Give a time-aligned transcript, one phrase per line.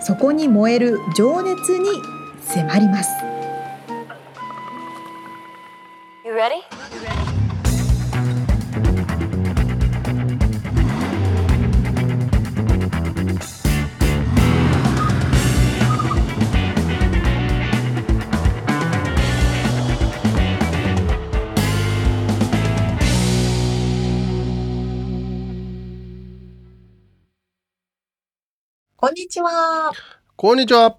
[0.00, 1.88] そこに燃える情熱に
[2.42, 3.10] 迫ります。
[29.02, 29.92] こんにちは。
[30.36, 30.94] こんにちは。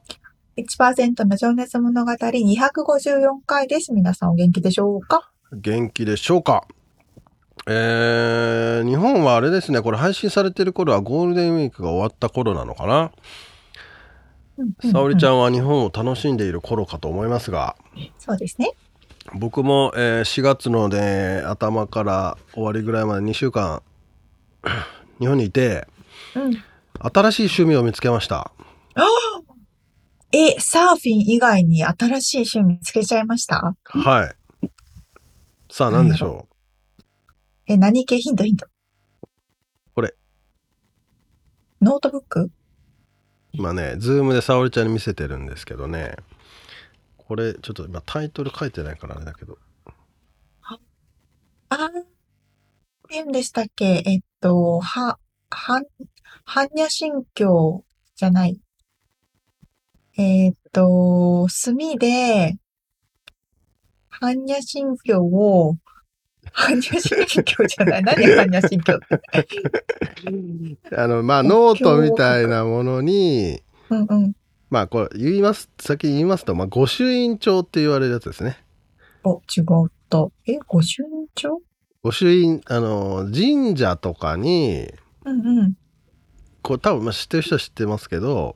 [0.57, 3.93] 1%の情熱物語254回です。
[3.93, 5.29] 皆さんお元気でしょうか？
[5.53, 6.65] 元気でしょうか
[7.67, 13.11] えー、日本はあれですね、これ配信されてる頃はゴールデンウィークが終わった頃なのかな。
[14.91, 17.75] 沙織ちゃんは日本を楽しんでいる頃かと思いますが。
[18.17, 18.71] そうですね。
[19.35, 23.83] 僕も、えー、4月のね、頭から終わりぐらいまで2週間、
[25.19, 25.87] 日本にいて、
[26.33, 26.63] うん
[27.03, 28.51] 新しい趣味を見つけました。
[30.33, 33.75] え、サーフィン以外に新しい趣味見つけちゃいました？
[33.83, 34.67] はい。
[35.69, 37.03] さあ何でしょう？
[37.67, 38.17] え、何系？
[38.17, 38.65] ヒントヒント。
[39.93, 40.15] これ。
[41.81, 42.49] ノートブック？
[43.51, 46.15] 今ね、 Zoom で沙織ちゃんに見せてるんですけどね。
[47.17, 49.57] これ、ちょっと今タイトル書いてないからあれだけど。
[50.61, 50.79] あ、
[51.69, 51.89] あ、
[53.09, 54.01] 言うんでしたっけ？
[54.05, 55.19] えっと、は、は、
[55.51, 55.83] 般
[56.45, 57.83] 若心経
[58.15, 58.59] じゃない。
[60.17, 62.57] えー、っと、墨で、
[64.21, 65.77] 般若心経を、
[66.53, 68.03] 般若心経じゃない。
[68.03, 68.99] 何般若心経っ
[70.89, 70.95] て。
[70.95, 74.33] あの、まあ、 ノートみたいなものに、うんうん。
[74.69, 78.57] まあ、これ、言います、先言いますと、まあ、御朱印帳って言われるやつですね。
[79.23, 80.27] お、違った。
[80.47, 81.61] え、御朱印帳？
[82.03, 84.91] 御朱印、あの、神社とかに、
[85.25, 85.73] うんうん。
[86.61, 88.55] こう多分まあ知ってる人は知ってますけど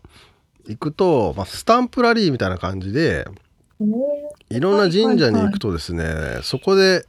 [0.67, 3.25] 行くと、まあ、スタンプラリーみたいな感じで
[4.49, 7.05] いろんな神社に行くとですね、そこで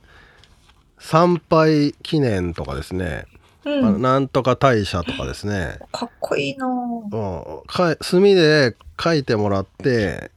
[0.98, 3.26] 参拝記念とかですね、
[3.64, 3.82] うん。
[3.82, 5.78] まあ、なんとか大社とかですね。
[5.92, 10.30] かっこいいな、うん、か墨で書いてもらって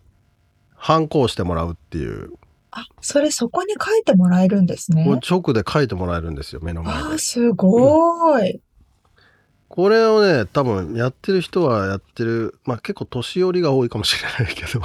[0.75, 2.33] 反抗してもらうっていう。
[2.71, 5.05] あそれそこに書いてもらえるんですね。
[5.27, 7.15] 直で書いてもらえるんですよ目の前で。
[7.15, 8.61] あすごい、うん
[9.79, 14.81] これをね多分やってる人はやってるまあ結構年寄りが多いかもしれないけど。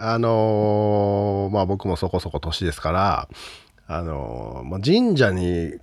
[0.00, 3.28] あのー、まあ僕もそこそこ年ですから
[3.86, 5.74] あのー、まあ、神社に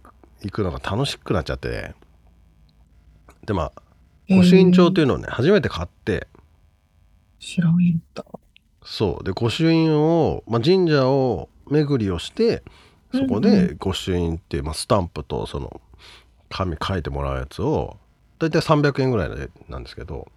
[0.41, 1.95] 行くのが楽しくなっちゃって。
[3.45, 3.81] でまあ
[4.29, 6.27] 御朱印帳っていうのをね初めて買って。
[7.39, 8.25] 知らんやった。
[8.83, 9.23] そう。
[9.23, 12.61] で御朱印を、まあ、神社を巡りをして
[13.13, 15.79] そこで御朱印っていう、まあ、スタンプとその
[16.53, 17.97] 紙書いてもらうやつを
[18.39, 19.29] 大体300円ぐらい
[19.69, 20.27] なんですけど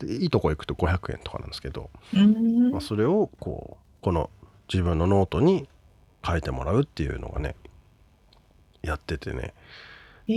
[0.00, 1.90] でいいとこ行くと500円とかなんですけど、
[2.72, 4.30] まあ、それをこうこの
[4.72, 5.68] 自分のノートに
[6.26, 7.54] 書いてもらうっていうのがね
[8.82, 9.54] やっててね、
[10.28, 10.32] え。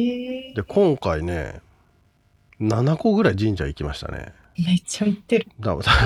[0.52, 1.62] ー、で今回ね
[2.60, 4.34] 7個ぐらい神社行きましたね。
[4.58, 5.48] めっちゃ行ってる。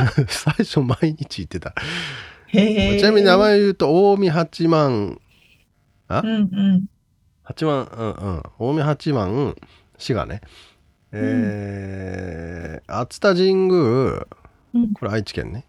[0.30, 1.76] 最初毎日行ってた。
[2.52, 5.20] ちなみに名前言うと近江八幡
[6.08, 6.86] あ、うんうん
[7.46, 8.44] 八幡、うんうん。
[8.76, 9.56] 近江八幡、
[9.98, 10.42] 滋賀ね。
[11.12, 14.28] えー、熱田神宮、
[15.00, 15.66] これ愛知県ね。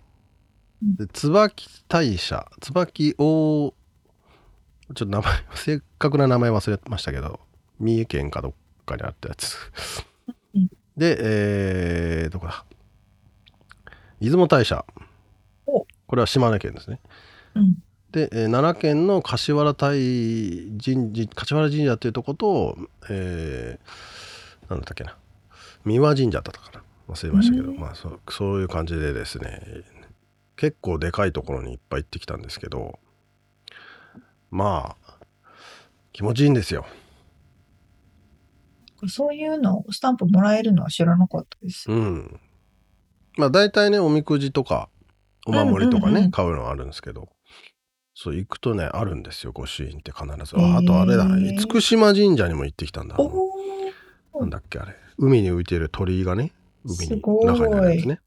[0.82, 3.74] で椿大社、椿大、ちょ
[4.92, 7.40] っと名前、 正確な名前忘れましたけど、
[7.78, 8.52] 三重県かどっ
[8.84, 9.56] かにあったやつ。
[10.96, 12.64] で、えー、どこだ？
[14.20, 14.84] 出雲大社。
[15.66, 15.86] こ
[16.16, 17.00] れは島根県ですね。
[17.54, 17.76] うん、
[18.16, 19.98] で、えー、奈良県の柏原大
[20.82, 22.78] 神社柏原神社っていうとこと、
[23.10, 25.18] えー、なんだったっけな
[25.84, 29.60] 三輪神社だったかな忘れましたけど、まあそそういう感じでですね
[30.56, 32.98] 結構でかいところにいっぱい行ってきたんですけど
[34.50, 35.18] まあ
[36.14, 36.86] 気持ちいいんですよ。
[39.08, 41.92] そういうのスタンプもらえるのは知らなかったです。
[41.92, 42.40] うん。
[43.36, 44.88] まあ大体ねおみくじとか
[45.44, 47.28] お守りとかね、うんうんうん、買うのはあるんですけど
[48.18, 53.16] そう行くとねあるんですよ御朱印って必ず、ああとあれだ厳島神社にも行ってきたんだ。
[54.40, 54.94] なんだっけあれ。
[55.18, 56.52] 海に浮いてる鳥居がね
[56.82, 58.20] 海に中にあるやつね。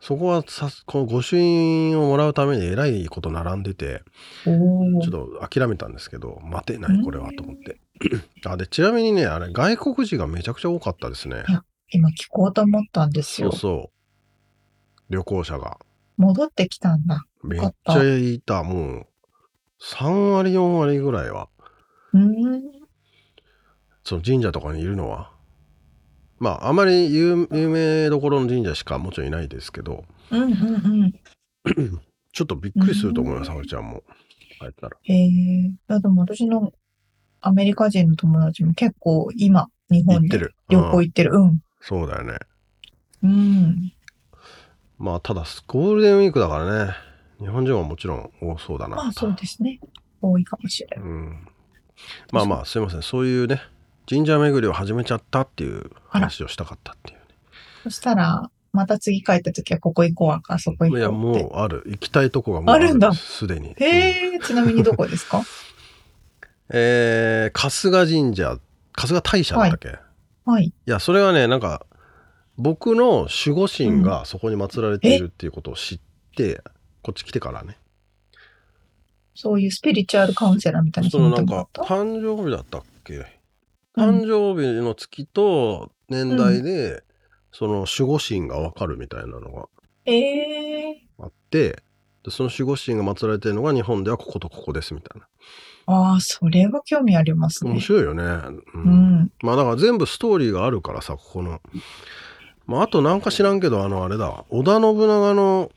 [0.00, 4.02] そこはさこの御朱印をもらうためにえらいこと並んでて
[4.44, 7.78] ちょっと諦めたんですけど待てないこれはと思って。
[8.44, 11.44] あでちなみにねあれ外国人がめちゃくちゃ多かったですね。
[11.90, 13.52] 今聞こうと思ったんですよ。
[13.52, 13.60] そう。
[13.60, 13.90] そ
[15.08, 15.12] う。
[15.12, 15.78] 旅行者が。
[16.16, 17.24] 戻ってきたんだ。
[17.44, 19.06] めっちゃいたもう
[19.80, 21.48] 3割4割ぐらいは
[22.12, 22.62] うーん。
[24.04, 25.30] その神社とかにいるのは
[26.38, 32.00] まああまり有有名どころの神社しかもちろんいないですけどうんうんうん。
[32.32, 34.02] ちょっとびっくりすると思います、沙織ちゃんも。
[34.60, 34.96] 入ったら。
[35.02, 35.26] へえ。
[35.26, 36.72] いや、でも私の
[37.40, 40.54] アメリカ人の友達も結構今、日本で行ってる。
[40.68, 41.30] 旅うん行行ってる。
[41.34, 41.62] うん。
[41.80, 42.38] そうだよね。
[43.22, 43.92] うん。
[44.98, 46.92] まあただゴールデンウィークだからね
[47.40, 48.96] 日本人はもちろん多そうだな。
[48.96, 49.80] まあそうですね。
[50.20, 51.06] 多いかもしれない。
[51.06, 51.48] うん、
[52.32, 53.62] まあまあすいませんそういうね
[54.08, 57.24] 神社巡りを始めちゃったっていう話をしたかったっていうね。
[57.84, 60.98] そしたら、また次帰った時はここ行こうか、そこ行こう。
[60.98, 63.68] いやもうある行きたいとこがもうあるんだすでに。
[63.68, 65.42] うんへえ、ちなみにどこですか？
[66.70, 68.58] えー、春日神社
[68.94, 69.92] 春日大社だったっけ、い、
[70.44, 70.72] はい。
[70.86, 71.86] やそれはねなんか
[72.56, 76.00] 僕の守護神がそこに祀られているっていうことを知っ
[76.36, 76.62] て、
[77.08, 77.78] こっち来てからね。
[79.34, 83.24] そういうスピリチュアルカウンセラーみたいなそのなんか誕生日だったっけ？
[83.96, 87.02] 誕生日の月と年代で、
[87.50, 89.68] その守護神がわかるみたいなのが
[90.04, 91.82] ええあって
[92.24, 95.26] でその守護神が祀られてるのが日本ではこことここですみたいな。
[95.86, 97.70] ああ、それは興味ありますね。
[97.70, 98.62] 面白いよね、うん。
[98.74, 98.78] う
[99.24, 99.32] ん。
[99.40, 101.62] まあだから全部ストーリーがあるからさここの、
[102.66, 105.70] まあ、あとなんか知らんけどあのあれだ織田信長の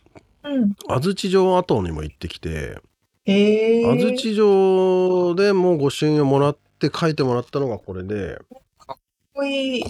[0.43, 0.73] うん。
[0.87, 2.79] 安土城跡にも行ってきて
[3.25, 8.39] ええ安土城でもう御朱印をもらって書いてもらったのがこれで
[8.77, 8.97] かっ
[9.33, 9.83] こいい。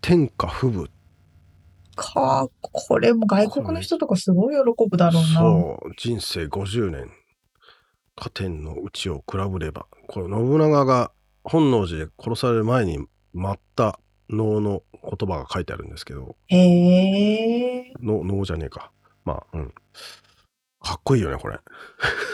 [0.00, 0.88] 天下不武。
[1.94, 5.28] か、これも外国の人とかすごい喜ぶだろうな。
[5.28, 5.92] そう。
[5.96, 7.10] 人生50年。
[8.16, 9.86] 加点の内を比べれば。
[10.08, 11.12] これ信長が
[11.44, 12.98] 本能寺で殺される前に
[13.32, 13.98] 舞った
[14.28, 16.36] 能の言葉が書いてあるんですけど。
[16.48, 16.56] へ
[17.78, 18.92] え能能じゃねえか
[19.24, 19.74] まあうん。
[20.82, 21.62] かっこいいよねこれか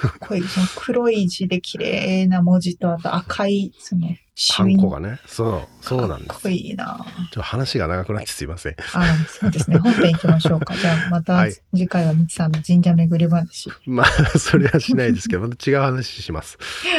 [0.08, 0.42] っこいい。
[0.42, 4.08] その黒い字で綺麗な文字と、あと赤い、その、
[4.56, 7.04] ハンコがねそうそうなんですかっこいいな。
[7.04, 9.78] ちょっと話が長くなってすいませんあそうですね。
[9.78, 10.74] 本編行きましょうか。
[10.78, 13.68] じゃあ、またはい次回はみちさんの神社巡り話。
[13.84, 16.56] まあそれはしないですけどまた違う話します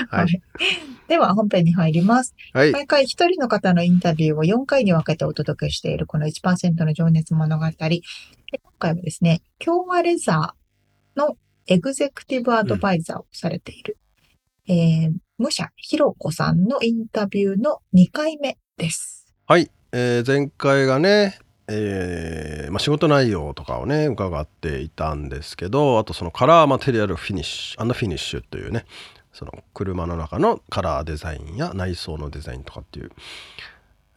[0.09, 0.41] はい はい。
[1.07, 2.35] では、本編に入ります。
[2.51, 7.65] はい毎回一人の方のインタビューを4回に分けてお届けしているこの1%の情熱物語。
[7.69, 8.01] で
[8.61, 10.58] 今回はですね、共和レザー
[11.15, 13.97] のエグゼクティブアドバイザーをされている、
[14.67, 19.27] えー、武者ひろこさんのインタビューの2回目です。
[19.45, 28.85] はい、えー前回がね、えーまあ、仕事内容とかをね伺っていたんですけどあとそのカラーマテリアルフィニッシュフィニッシュというね
[29.31, 33.11] その車の中のカラーデザインや内装のデザインとかっていう、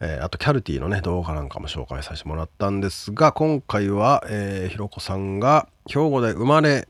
[0.03, 6.87] えーあとキャルティのね動画なんかも紹介させてもらったんですが今回は、えーひろこさんが兵庫で生まれ、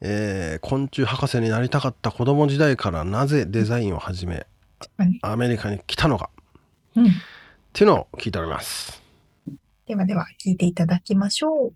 [0.00, 4.46] えー昆虫博士になりたかった子供時代からなぜデザインを始め
[4.96, 6.30] はいアメリカに来たのか
[6.96, 7.06] うん。
[7.06, 7.08] っ
[7.72, 9.02] ていうのを聞いております。
[9.86, 11.72] ではでは、聞いていただきましょう。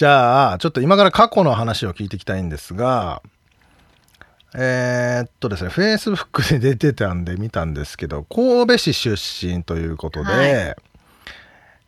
[0.00, 3.20] じゃあ、ちょっと今から過去の話を聞いていきたいんですが、
[4.54, 10.76] えーっとですね、Facebook で出てたんで見たんですけど、神戸市出身ということで、はい。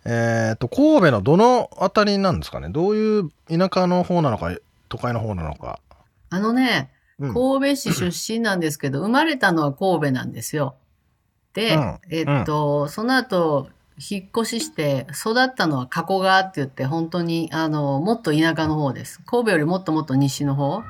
[0.05, 2.69] えーっと、神戸のどの辺りなんですかね？
[2.69, 4.55] どういう田舎の方なのか、
[4.91, 5.81] 都会の方なのか。
[6.29, 7.33] あのね、うん。
[7.33, 10.75] 神戸市出身なんですけど、生まれたのは神戸なんですよ。
[11.55, 11.99] で、うん。
[12.11, 13.71] えっと、その後、
[14.11, 19.21] 引っ越しして、育ったのは加古川って言って、本当に、あの、もっと田舎の方です。
[19.25, 20.83] 神戸よりもっともっと西の方。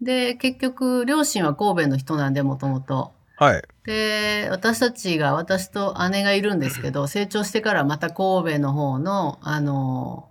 [0.00, 3.12] で、結局、両親は神戸の人なんで、もともと。
[3.36, 3.62] はい。
[3.84, 10.28] で、私たちが、私と姉がいるんですけど、 成長してからまた神戸の方の、あの、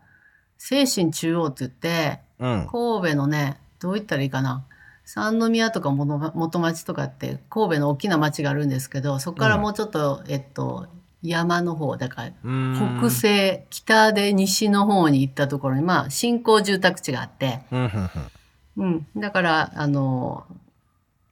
[0.58, 2.68] 精神中央って言って、うん。
[2.72, 4.66] 神戸のね、どう言ったらいいかな。
[5.06, 10.88] 三宮とか元元町とかって神戸の大きな町があるんですけど、そこからもうちょっと、えっと、
[11.24, 12.32] 山の方、だから、
[12.98, 17.60] 北西、北で西の方に行ったところに、まあ、新興住宅地があって、
[18.78, 19.08] うん。
[19.18, 20.46] だから、あの、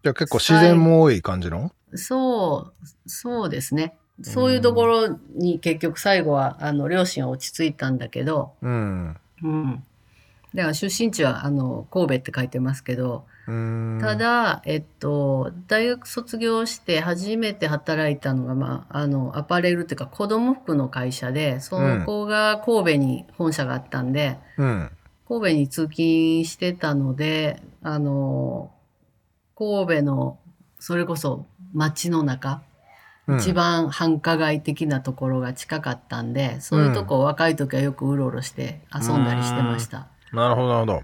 [0.04, 1.72] じゃあ結構自然も多い感じの？
[1.96, 2.72] そ
[3.06, 3.96] う、そうですね。
[4.22, 9.18] そういうところに結局最後は、あの、両親は落ち着いたんだけど、うん。
[9.44, 9.84] うん。
[10.54, 13.98] だから出身地は、あの、神戸って書いてますけど、うん。
[14.00, 24.92] ただ、えっと、大学卒業して初めて働いたのが、まあ、あの、アパレルっていうか子供服の会社で、その子が神戸に本社があったんで、うん。
[25.28, 28.72] 神戸に通勤してたので、あの、
[29.56, 30.40] 神戸の、
[30.80, 32.62] それこそ街の中、
[33.28, 33.38] うん。
[33.38, 40.08] 一番繁華街的なところが近かったんで、そういうとこ若い時はよくうろうろして遊んだりしてました。
[40.34, 41.04] なるほどなるほど。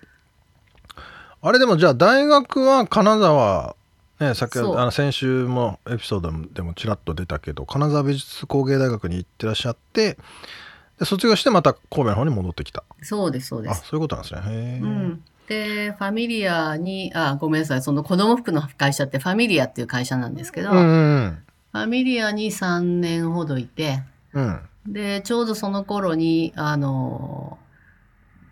[1.42, 3.76] あれでもじゃあ大学は金沢
[4.20, 10.18] ね先あの先週もエピソードでもちらっと出たけど金沢美術工芸大学に行ってらっしゃって
[11.00, 12.84] で卒業してまた神戸の方に戻ってきた。
[13.02, 13.72] そうです、そうです。
[13.72, 14.42] あそういうことなんですね。
[14.46, 15.24] へえ、うん。
[15.48, 21.38] で、ファミリアに、あ、ごめんなさい、その子供服の会社ってファミリアっていう会社なんですけど、うんうん
[21.72, 24.02] ファミリアに3年ほどいて、
[24.32, 24.62] うん。
[24.88, 27.58] で、ちょうどその頃に、あの、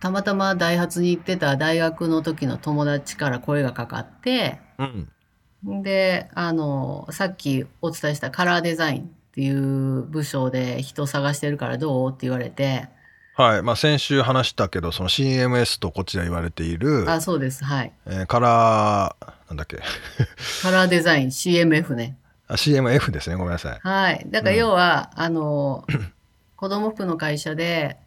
[0.04, 5.82] たまたまダイハツに行ってた大学の時の友達から声がかかって、うん。
[5.82, 12.10] で、あの、さっきお伝えしたカラーデザインっていう部署で人探してるからどう？
[12.10, 12.90] って言われて、
[13.38, 13.64] はい。
[13.64, 17.94] まあ先週話したけどその CMS とこちら言われている、あ、そうです、はい。
[18.06, 19.78] えーカラーなんだっけ？
[20.64, 22.18] カラーデザイン CMF ね。
[22.50, 23.38] あ CMF ですね。
[23.38, 23.80] ごめんなさい。
[23.82, 24.26] はい。
[24.30, 25.88] だから要は、あの、
[26.58, 27.98] 子供服の会社で、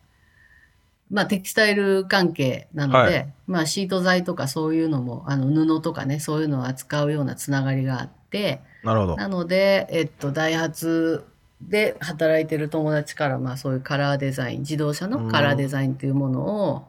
[1.11, 3.33] まあテキスタイル関係なので、はい。
[3.47, 9.17] まあシート材とかそういうのも、あの布とかね、そういうのを扱うようなつながりがあって、なるほど。
[9.17, 11.25] なので、えっと、ダイハツ
[11.61, 16.85] で働いてる友達から、まあそういうカラーデザイン、自動車のカラーデザインというものを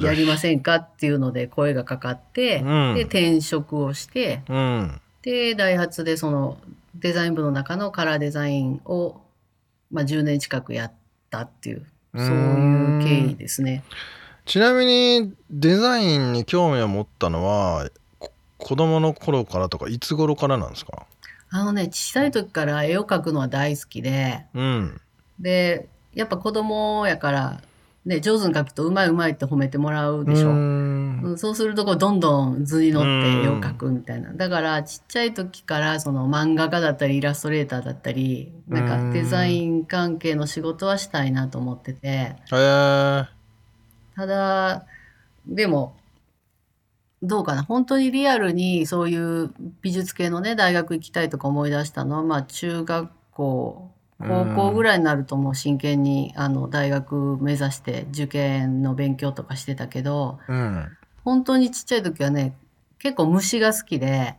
[0.00, 2.94] やりませんかっていうので声がかかって、うん。
[2.94, 5.00] で、転職をして、うん。
[5.22, 6.58] で、ダイハツでその
[6.94, 9.20] デザイン部の中のカラーデザインを、
[9.90, 10.92] まあ、10年近くやっ
[11.30, 13.84] たっていう、そういう経緯ですね。
[14.44, 21.06] ちなみにデザインに興味を持ったのはこ子供の頃からとかいつ頃からなんですか？
[21.50, 25.00] あのね、小さい時から絵を描くのは大好きで、うん。
[25.38, 27.60] で、やっぱ子供やから、
[28.06, 30.52] ね、上手に描くとうまいうまいって褒めてもらうでしょ。
[30.52, 33.08] うそうするとこうどんどん図に乗って
[33.44, 34.32] 絵を描くみたいな。
[34.32, 42.36] だからちっちゃい時からその漫画家だったりイラストレーターだったり、なんかデザイン関係の仕事はしたいなと思ってて、
[44.14, 44.86] ただ、
[45.48, 45.96] でも、
[47.22, 47.64] どうかな。
[47.64, 60.96] 本当にリアルにそういう美術系のね、大学行きたいとか思い出したのは、まあ中学校、高校ぐらいになるともう真剣にあの大学目指して受験の勉強とかしてたけど、うん。
[61.24, 62.56] 本当にちっちゃい時はね、
[62.98, 64.36] 結構虫が好きで、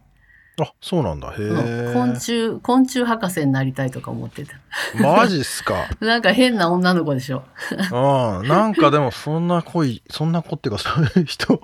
[0.60, 1.30] あそうなんだ。
[1.30, 1.92] へえ。
[1.94, 4.54] 昆虫、昆虫博士になりたいとか思ってた。
[5.00, 5.86] マジっすか。
[6.02, 7.44] なんか変な女の子でしょ。
[7.92, 11.62] うんなんかでもそんな恋そんな子っていうかそういう人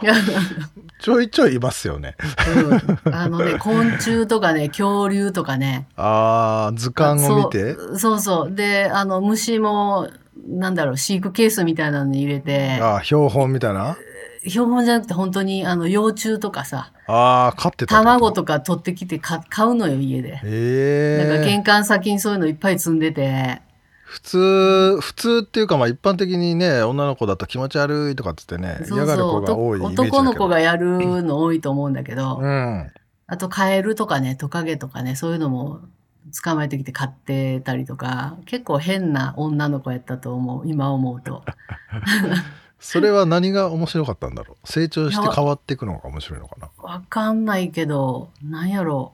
[1.02, 2.16] ちょいちょいいますよね。
[3.06, 3.14] うん。
[3.16, 5.88] あのね、昆虫とかね、恐竜とかね。
[5.98, 7.76] あー図鑑を見て。
[7.98, 8.20] そう。
[8.20, 8.56] そう。
[8.56, 10.08] で、あの、虫も、
[10.48, 13.98] なんだろう、飼育ケースみたいなのに入れて、あー標本みたいな？
[14.46, 20.38] 標本じゃなくて本当に、あの、幼虫とかさ、あー飼ってた卵とか取ってきてか買うのよ、家で。
[20.38, 23.62] へえなんか玄関先にそういうのいっぱい積んでて、
[24.14, 32.92] 普通普通っていうかまあ一般的にね女の子だと気持ち悪いとかっつってねそう嫌がるそう子が多い男の子がやるの多いと思うんだけど、うん。
[33.26, 35.80] あとカエルとかね、トカゲとかね、そういうのも
[36.44, 41.44] 捕まえてきて飼ってたりとか、結構変な女の子やったと思う、今思うと。
[42.84, 44.68] それは何が面白かったんだろう？
[44.68, 46.70] 成長して変わっていくのが面白いのかな？
[46.78, 49.14] わかんないけど、なんやろ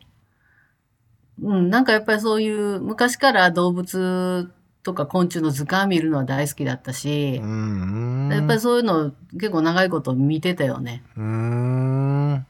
[1.41, 1.49] う。
[1.51, 4.51] うん、なんかやっぱりそういう、昔から動物
[4.83, 11.03] とか昆虫の図鑑見るのは大好きだったしう、んやっぱりそういうの結構長いこと見てたよね。
[11.15, 12.45] うーん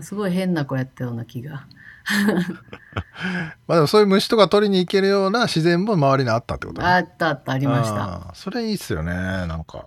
[0.00, 1.66] すごい変な子やったような気が。
[3.66, 8.32] まあでもそういう虫とか取りに行けるような自然も周りにあったってことねあったあった、ありました。
[8.34, 9.86] それいいっすよねなんか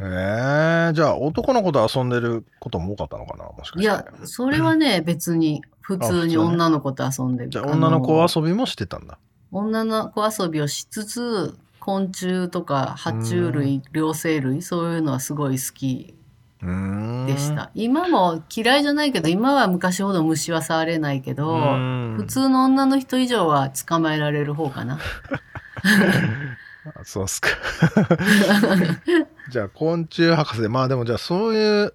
[0.00, 3.44] えー、じゃあ男の子と遊んでることも多かったのかな？
[3.44, 3.80] もしかして。
[3.80, 7.50] いや、それはね、 別に、普通に女の子と遊んでる。
[7.50, 9.18] じゃあ女の子あ遊びもしてたんだ。
[9.50, 16.14] 女の子遊びをしつつ、昆虫とか爬虫類、両生類、そういうのはすごい好き
[16.62, 17.26] うーん。
[17.26, 17.70] でした。
[17.74, 22.14] 今も嫌いじゃないけど、今は昔ほど虫は触れないけど、うん。
[22.18, 24.98] 普通の女の人以上は捕まえられる方かな。
[26.94, 27.48] あそうっすか。
[29.50, 31.94] じゃあ昆虫博士でまあでもじゃあそういう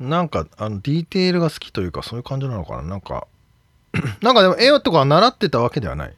[0.00, 2.82] なんかあのディテールが好きというかそういう感じなのかな。
[2.82, 3.26] なんか
[4.22, 6.14] なんかでも絵とかは習ってたわけではない。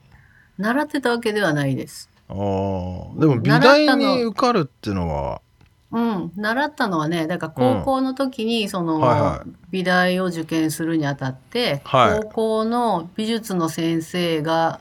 [0.57, 2.09] 習ってたわけではないです。
[2.27, 3.19] あー。
[3.19, 5.41] でも美大に受かるっていうのは。
[5.89, 9.49] うん、習ったのはねだから高校の時にその、はいはい。
[9.71, 12.19] 美大を受験するにあたって、はい。
[12.23, 14.79] 高校の美術の先生が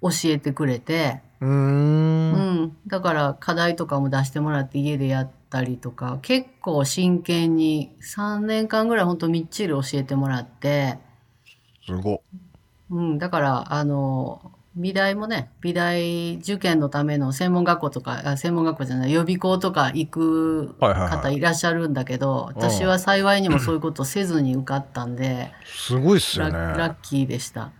[0.00, 2.62] 教えてくれて、うーうん。
[2.64, 10.98] んだから課題とかも出してもらって家でやったりとか結構真剣に3年間ぐらいほんとみっちり教えてもらって、
[11.84, 12.20] すごっ。
[12.90, 21.10] うん、だからあの美大もね美大受験のための専門学校とかあ専門学校じゃない予備校とか行くはいはいはい。
[21.10, 26.78] 方いらっしゃるんだけど、私は幸いにもそういうことせずに受かったんで、すごいっすよラね。
[26.78, 27.72] ラッキーでした。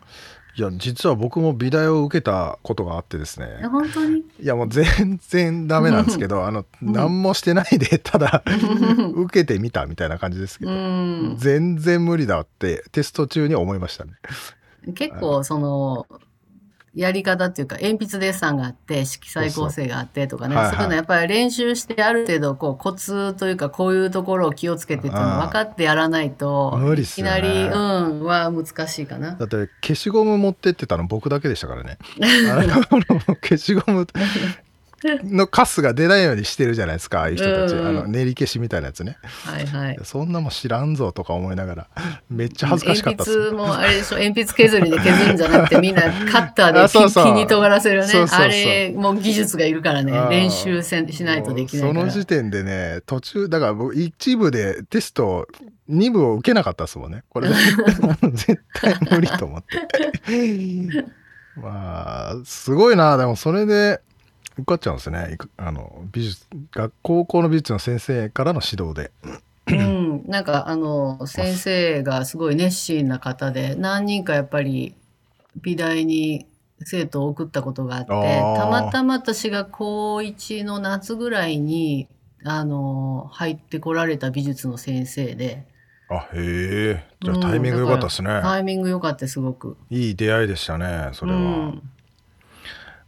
[0.54, 3.47] いや実は僕も美大を受けたことがあってですね。
[3.62, 4.18] え本当に？
[4.18, 8.42] いやもう全然ダメなんですけどあの何もしてないでただ
[9.14, 11.37] 受けてみたみたいな感じですけうど、ん。
[11.38, 14.12] 全然無理だってテスト中に思いましたね。
[14.94, 16.06] 結構その
[16.95, 20.55] やり方っていうか鉛筆デッサンがあって色彩構成があってとかね。
[20.55, 27.33] そういうのやっぱり練習してある程度こうコツというかこういうところを気をつけてっていうの分かってやらないと無理っいすよね。
[27.33, 27.79] きなり、う
[28.21, 29.33] ん、は難しいかな。
[29.33, 31.97] だって消しゴム持ってってたの僕だけでしたからね。
[33.41, 34.07] 消しゴム
[35.25, 39.18] のカスが出ないようにしてるじゃないですかああいう人たち、うんあの練り消しみたいなやつね。
[39.23, 39.99] はいはい。
[40.04, 41.88] そんなもん知らんぞとか思いながら
[42.30, 44.18] めっちゃ恥ずかしかった鉛筆もあれでしょ。
[44.18, 46.09] 鉛筆削りで削るんじゃなくてみんなカ
[46.40, 47.25] ッターであそうそう。
[47.25, 48.12] ピンに尖らせるね。
[48.30, 50.12] あれも技術がいるからね。
[50.30, 55.47] 練習せんしないとできないその時点でね途中だから僕一部でテスト
[55.90, 57.25] 2部を受けなかったですもんね。
[57.28, 57.49] これ
[58.32, 61.04] 絶対無理と思って。
[61.56, 63.16] まあすごいな。
[63.16, 64.00] でもそれで
[64.59, 65.38] 受かっちゃうんですね。
[65.56, 69.11] あの美術学高校の美術の先生からの指導で。
[69.68, 74.97] うん、なんかあの先生がすごい熱心な方で何人かやっぱり
[75.62, 76.47] 美大に
[76.80, 82.08] 生徒を送ったことがあってたまたま私が高1の夏ぐらいに
[82.45, 85.67] あの入ってこられた美術の先生で。
[86.10, 89.78] あへえじゃあうんタイミング良かったですね、タイミング良かったすごく。
[89.88, 91.92] いい出会いでしたねそれは、うん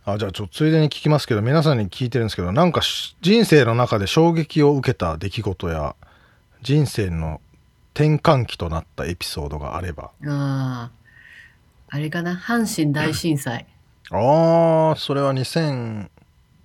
[0.07, 5.97] あじゃあちょっとついでに聞きますけど皆さんに聞いてるんですけどなんかし人生の中で衝撃を受けた出来事や
[6.63, 7.41] 人生の
[7.95, 10.11] 転換期となったエピソードがあれば。
[10.27, 10.91] ああ、
[11.89, 13.67] あれかな、阪神大震災。
[14.11, 16.09] あーそれは2000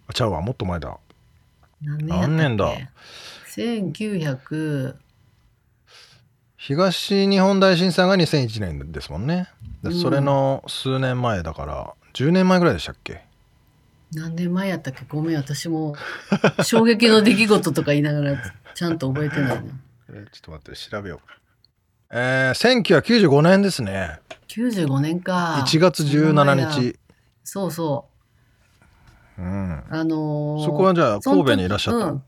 [0.08, 0.97] あちゃうわもっと前だ。
[1.82, 2.73] 何年だ
[3.56, 4.95] ？1900、
[6.58, 9.47] 東日本大震災が2001年ですもんね。
[10.02, 13.21] それの数年前だから10年前ぐらいでしたっけ？
[14.13, 15.05] 何年前やったっけ？
[15.07, 15.95] ごめん、私も
[16.63, 18.37] 衝撃の出来事とか言いながら
[18.73, 19.63] ちゃんと覚えてないな。
[20.09, 21.19] えーちょっと待って調べよう
[22.11, 24.19] えー、1995年ですね。
[24.47, 25.63] 95年か。
[25.67, 26.97] 1月17日。
[27.43, 28.07] そうそ
[29.37, 29.41] う。
[29.41, 29.83] うん。
[29.91, 32.23] あのーそこはじゃあ神戸にいらっしゃったうん。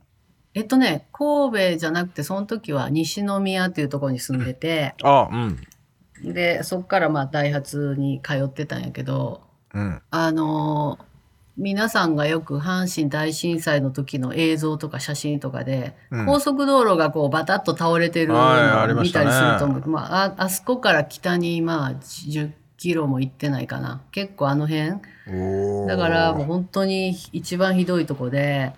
[0.54, 6.34] えっとね、神戸じゃなくて、その時は西宮っていうところに住んでて、あうん。
[6.34, 9.42] で、そっからまあダイハツに通ってたんやけど、
[9.74, 10.02] うん。
[10.12, 11.11] あのー
[11.58, 19.90] 皆さんがよく阪神大震災の時の映像とか写真とかで、うん高速道路がこうバタッと倒れてるはいあを見たりすると思う。
[19.90, 24.02] まあ、ああそこから北にまあ10キロも行ってないかな。
[24.12, 24.92] 結構あの辺。
[25.28, 28.74] おーだからもう本当に一番ひどいとこで、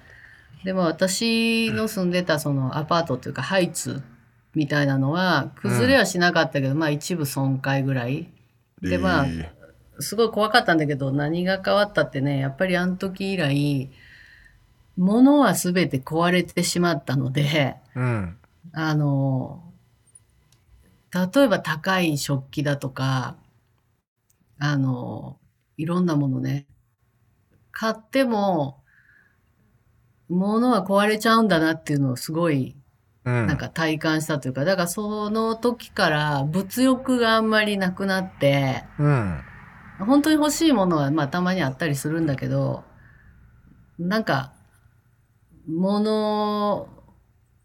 [0.64, 4.02] でも私の住んでたそのアパートというかハイツ
[4.56, 8.30] みたいなのは崩れはしなかったけど、まあ一部損壊ぐらい。
[8.82, 9.63] でまあえー
[10.00, 13.92] すごい怖かったんだけど何が変わったってねやっぱりあの時以来
[14.98, 18.38] 物は全て壊れてしまったのでうん。
[18.72, 19.64] あの
[21.14, 23.36] 例えば高い食器だとか
[24.58, 25.38] あの
[25.78, 26.66] いろんなものね
[27.72, 28.82] 買っても
[30.30, 32.76] 物は壊れちゃうんだなっていうのをすごい
[33.26, 33.48] うん。
[33.48, 39.42] なんか体感したというかだからその時から物欲があんまりなくなってうん
[40.00, 42.84] 本当に欲しいものはまあたまにあったりするんだけど
[44.00, 44.54] なんか
[45.68, 46.88] 物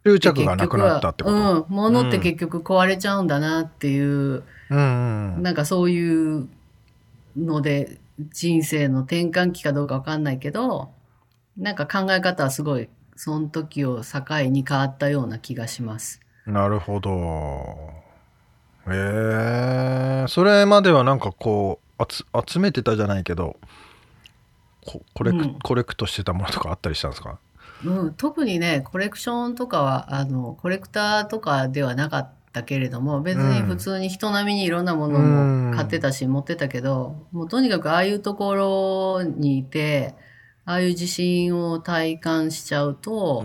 [0.04, 4.76] 執着がなくなったってこと、うん、物って結局壊れちゃうんだなっていう、うんう
[5.38, 6.48] んなんかそういう
[7.36, 10.90] ので人生の転換期かどうかわかんないけど
[11.56, 16.20] なんか考え方はすごいその時を境に変わったような気がします。
[16.46, 17.10] なるほど。
[18.90, 23.56] へえそれまではなんかこう集集めてたじゃないけど
[24.86, 25.58] こコレク、うん。
[25.60, 27.38] コレクトしてたものとかあったりしたんですか？
[27.84, 38.54] うん、特にねコレクションとかはあのコレクターとかではなかったたけれども別に普通に人並みにいろんなものも買ってたし持ってたけど、もうとにかくああいうとこ
[39.20, 40.14] ろにいて
[40.64, 43.44] ああいう地震を体感しちゃうと、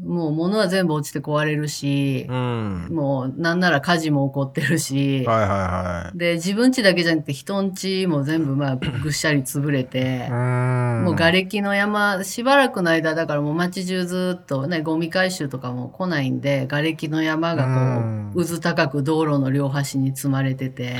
[0.00, 2.88] もう物は全部落ちて壊れるし、うん。
[2.90, 6.18] もうなんなら火事も起こってるし、はいはいはい。
[6.18, 10.28] で自分家だけじゃなくて人ん家も全部まあ ぐっしゃり潰れて。
[10.30, 11.04] うん。
[11.04, 18.32] もう瓦礫の山、しばらくの間、だからもう街中ずっとね、ゴミ回収とかも来ないんで、瓦礫の山がうん。
[18.34, 20.96] こう、渦高く道路の両端に積まれてて、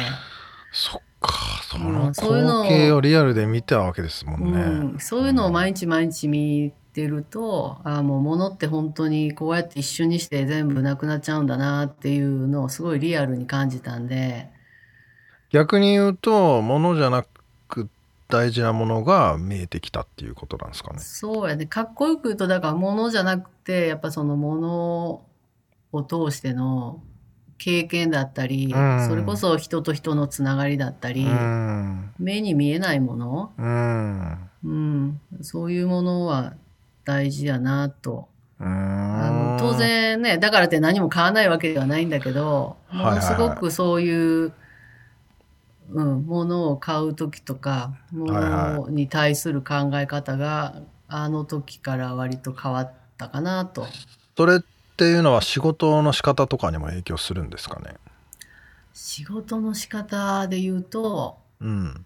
[0.72, 1.48] そっか。
[1.68, 14.50] そうんのそういうのを光景をリアルで見たわけですもんね、うん、そういうのを毎日毎日見てると、ああ、もう物って本当にこうやって一瞬にして全部なくなっちゃうんだなっていうのをすごいリアルに感じたんで、
[15.50, 17.24] 逆に言うと物じゃな
[17.68, 17.88] く
[18.26, 20.98] 大事なものが見えてきたっていうことなんですかね。
[20.98, 21.66] そうやね。
[21.66, 25.22] かっこよく言うと、だから物じゃなくて、やっぱその物
[25.92, 27.00] を通しての
[27.58, 29.08] 経験だったり、うん。
[29.08, 32.10] それこそ人と人のつながりだったり、うん。
[32.18, 34.50] 目に見えないもの、うん。
[34.64, 36.54] うん、そういうものは
[37.08, 38.28] 大事やなと。
[38.60, 38.66] うあ
[39.30, 44.52] んの当然ね、だからって何も買わないわけではないんだけど、ものすごくそういう、
[45.90, 53.86] うん、ものを買う時とか、もはいのに対する考え方が、あの時から割と変わったかなと。
[54.36, 54.60] それっ
[54.98, 57.94] ていうのは仕事の仕方とかにも影響するんですかね？
[58.92, 62.04] 仕事の仕方で言うと、うん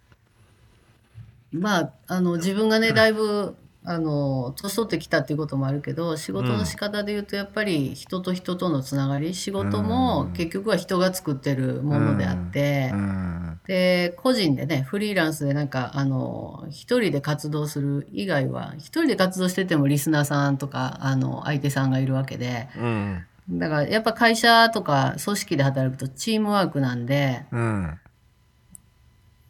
[1.52, 10.32] まあ、あの、自分がね、だいぶ、あの、年取ってきたっていうこともあるけど、仕事の仕方で言うと、やっぱり人と人とのつながり、仕事もうん。
[10.34, 13.60] 結局は人が作ってるものであって、うん。
[13.66, 23.26] で、個人でね、フリーランスでなんか、あの、一人で活動する以外は、一人で活動しててもリスナーさんとか、あの、相手さんがいるわけで、うん。
[23.50, 27.98] だからやっぱ会社とか組織で働くとチームワークなんで、うん。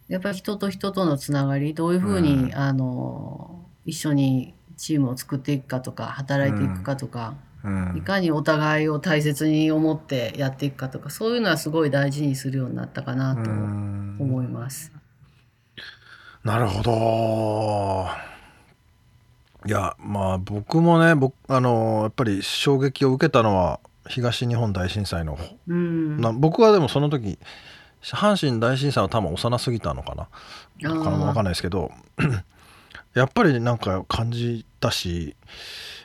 [0.08, 3.51] やっぱり人と人とのつながり、どういうふうに、あの、
[3.84, 7.94] 一緒にチームを作っていくかとか、働いていくかとか、うん。
[7.96, 14.16] いかにお互いを大切に思ってやっていくかとか、そういうのはすごい大事にするようになったかなとうん。
[14.18, 14.92] 思います。
[16.44, 18.06] なるほど。
[19.64, 26.20] いやまあ僕もね僕あのやっぱり衝撃を受けたのは東日本大震災の、うん。
[26.20, 27.38] な僕はでもその時
[28.02, 30.26] 阪神大震災は多分幼すぎたのかな。
[30.82, 31.00] か
[31.32, 31.92] かんないですけど
[33.14, 35.36] やっぱりなんか感じたし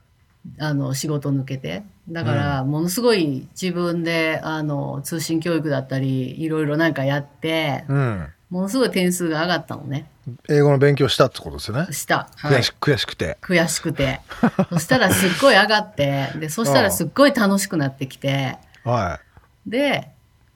[0.60, 1.82] あの、仕事抜けて。
[2.08, 10.08] だから、ものすごい自分で、あの、通信教育だったり、いろいろなんかやって、うんものすごい点数が上がったのね。
[10.48, 11.92] 英語の勉強したってことですよね。
[11.92, 12.28] した。
[12.36, 13.38] はい悔し悔しくて。
[13.42, 14.20] 悔しくて。
[14.70, 19.20] そしたらすっごい上がって、で、そしたらすっごい楽しくなってきて、は
[19.66, 20.12] で、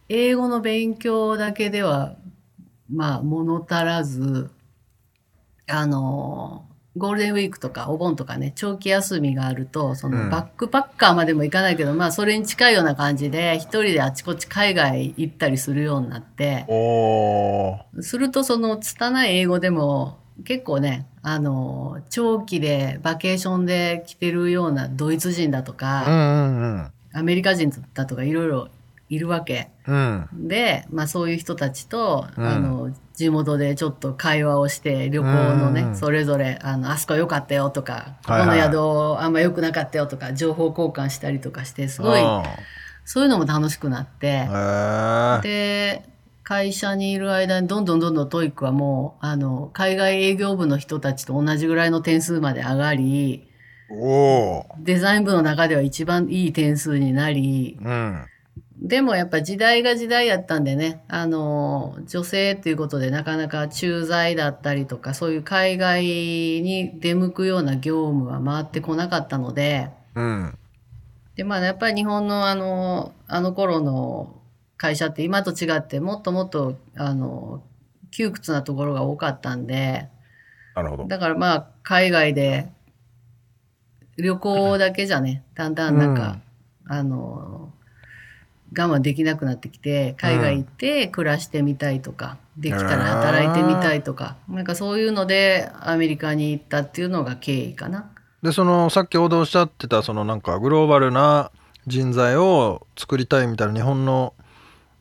[0.08, 2.16] 英語の勉強だけでは、
[2.92, 4.50] まあ、物足らず、
[5.68, 6.64] あの、
[6.96, 10.14] ゴールデンウィークとかお盆とかね、長期休みがあると、そうん。
[10.14, 16.66] のバックパッカーまでも行かないけど、まあそれに近いような感じで、一人であちこち海外行ったりするようになって、
[18.02, 26.92] するとその拙い英語でも結構ね、あの、長期でバケーションで来てるようなドイツ人だとうか、んうん。
[27.12, 28.68] アメリカ人だとかいろいろ
[29.10, 29.70] いるわけ。
[29.86, 30.28] うん。
[30.32, 32.46] うんで、まあそういう人たちと、うん。
[32.46, 35.96] あの、地元でちょっと会話をして、旅行のね、うん。
[35.96, 38.70] それぞれ、あの、あそこ良かったよとか、はいはい。
[38.70, 42.44] この宿あんま良くなかったよとか、情報交換したりとかして、すごい、あ
[43.04, 44.48] そういうのも楽しくなって、
[45.42, 46.04] で、
[46.44, 53.48] 会社にいる間にどんどんどんどん TOEIC はもう、あの、海外営業部の人たちと同じぐらいの点数まで上がり、
[54.78, 58.26] デザイン部の中では一番いい点数になり、うん
[58.80, 70.58] でもやっぱ時代が時代やったんでね、あの、女性っていうことでなかなか駐在だったりとか、そういう海外に出向くような業務は回ってこなかったので、うん。
[71.36, 74.40] で、まあやっぱり日本のあの、あの頃の
[74.78, 77.62] 会社って今と違ってもっともっと、あの、
[78.10, 80.08] 窮屈なところが多かったんで、
[80.74, 81.06] なるほど。
[81.06, 82.70] だからまあ海外で
[84.16, 86.38] 旅行だけじゃね、だんだんなんか、
[86.86, 87.69] あの、
[88.76, 98.10] 我慢できなくなってきて、海外行って暮らしてみたいとか、できたら働いてみたいとか、なんかそういうのでアメリカに行ったっていうのが経緯かな。
[98.42, 101.50] でそのさっきおおっしゃってたそのなんかグローバルな
[101.86, 104.34] 人材を作りたいみたいな日本の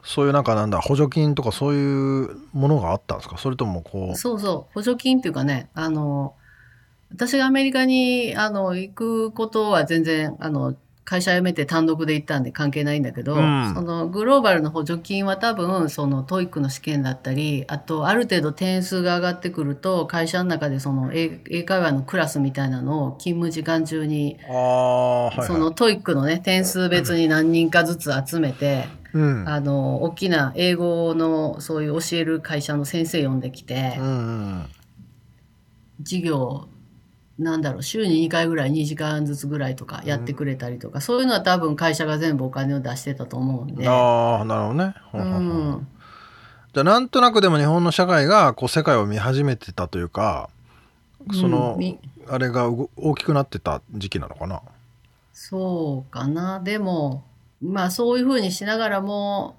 [0.03, 3.37] そういうなんかなんだ補助金とかそういうものがあったんですか？
[3.37, 4.17] それともこう。
[4.17, 6.33] そうそう、補助金っていうかね、あの、
[7.11, 10.75] 私がアメリカにあの行くことは全然、あの、
[11.09, 13.73] 会社辞めて単独で行ったんで関係ないんだけど、うん。
[13.73, 29.49] そのグローバルの補助金は多分、その TOEIC の試験だったり、あとある程度点数が上がってくると、会社の中でその英英会話のクラスみたいなのを勤務時間中に、はい、はい、その TOEIC のね、点数別に何人かずつ集めて、うん。
[29.49, 34.65] あの、大きな英語のそういう教える会社の先生呼んできて、うんうん。
[36.03, 36.69] 授業
[37.39, 43.87] なんだろう週に2回ぐらい2時間ずつぐらいとかやってくれたりとか、そういうのは多分会社が全部お金を出してたと思うんで。
[43.87, 45.41] ああなるほどね、ほううほうほう。
[45.41, 45.87] ん。
[46.73, 50.49] じゃあなんとなくでも日本の社会がこう世界を見始めてたというか
[51.31, 51.97] その、うんみ
[52.31, 54.61] あれがうご大きくなってた時期なのかな？
[55.33, 56.59] そうかな。
[56.59, 57.23] でも、
[57.59, 59.55] まあそういうふうにしながらも、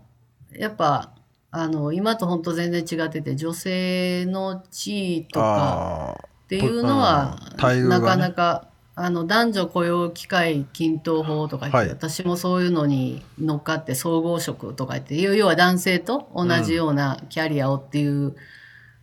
[0.52, 1.10] やっぱ、
[1.50, 8.00] あの、今と本当全然違ってて、女性の地位とかあっていうのは、うん待遇がね。
[8.00, 11.88] なかなか、あの、男女雇用機会均等法とか言って、はい。
[11.90, 18.34] 私もそういうのに乗っかって総合職とか言って、要要は男性と同じようなキャリアをっていう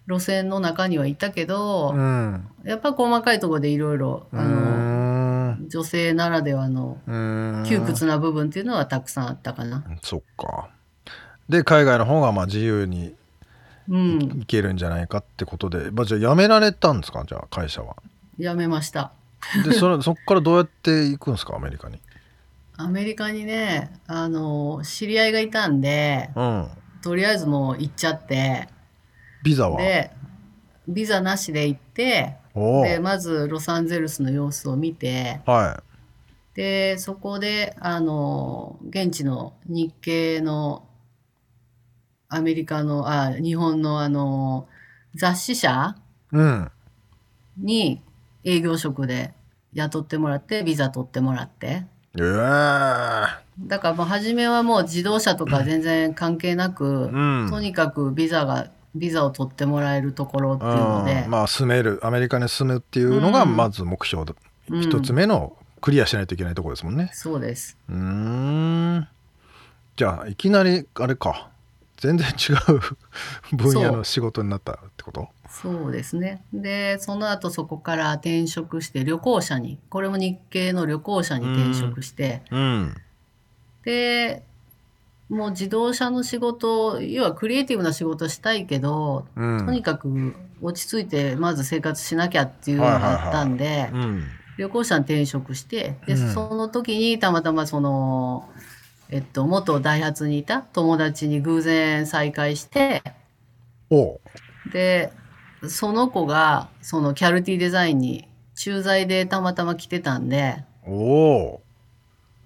[0.09, 2.47] 路線の中にはいたけど、あうん。
[2.65, 5.69] やっぱ細かいところでいろいろ、うあの、ーん。
[5.69, 7.63] 女性ならではのうーん。
[7.65, 9.85] 窮屈な部分っていうのはたくさんあったかな。
[10.03, 10.69] そっか。
[11.47, 13.15] で海外の方がまあ自由に
[13.89, 17.23] うん、行けるんじゃないかってことで、まあ、じゃあ辞められたんですか？
[17.27, 17.95] じゃあ会社は。
[18.37, 19.11] やめました。
[19.65, 21.55] でそれ そっからどうやって行くんですか？
[21.55, 21.99] アメリカに。
[22.75, 26.67] アメリカにね、あの、知り合いがいたんで、うん。
[27.01, 28.67] とりあえずもう行っちゃって、
[29.43, 29.81] ビザは？
[29.81, 30.11] で、
[30.87, 32.35] ビザなしで行って、
[32.83, 35.81] で、まずロサンゼルスの様子を見て、は
[36.55, 40.86] で、そこで、あの、現地の日系の
[42.29, 44.67] アメリカの、あ、日本のあの、
[45.15, 45.95] 雑誌社？
[46.33, 46.71] いうん。
[47.57, 48.01] に
[48.43, 49.33] 営業職で
[49.73, 51.85] 雇ってもらって、ビザ取ってもらって。
[52.19, 52.23] ええ。
[53.59, 57.47] だからもう初めはもう自動車とか全然関係なく、うん。
[57.49, 61.23] とにかくビザが、ビザを取ってもらえるところっていうので。
[61.23, 63.55] うん、まあ住めるアメリカに住むっていうのがうん。
[63.55, 64.35] まず目標だ、
[64.69, 64.81] うん。
[64.81, 67.09] 一つ目のクリアしないといけないところですもんね。
[67.13, 67.77] そうです。
[67.89, 69.07] うーん。
[69.95, 71.49] じゃあいきなりあれか
[71.97, 75.29] 全然違う分野の仕事になったってこと？
[75.49, 76.43] そうですね。
[76.53, 82.95] で、その後そこから転職して旅行者に、これも日系の旅行者に転職して、うん。
[83.83, 84.43] で、
[85.29, 89.65] もう自動車の仕事、要はクリエイティブな仕事したいけど、うん。
[89.65, 94.23] とにかく落ち着いてまず生活しなきゃっていうのがあったんで、うん。
[94.57, 96.33] 旅行者に転職して、で、うん。
[96.33, 98.47] その時にたまたまその、
[99.09, 103.01] えっと、元ダイハツにいた友達に偶然再会して、
[104.71, 105.11] で、
[105.67, 110.63] その子が、そのキャルティデザインに駐在でたまたま来てたんで、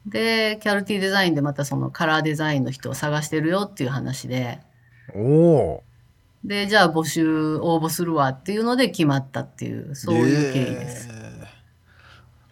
[0.05, 4.59] で、キャルティデザインでまたそのカラーデザインの人を探してるよっていう話で、
[6.43, 11.09] で、じゃあ募集応募するわっていうので決まったっていう、そういう経緯です。
[11.11, 11.47] えー。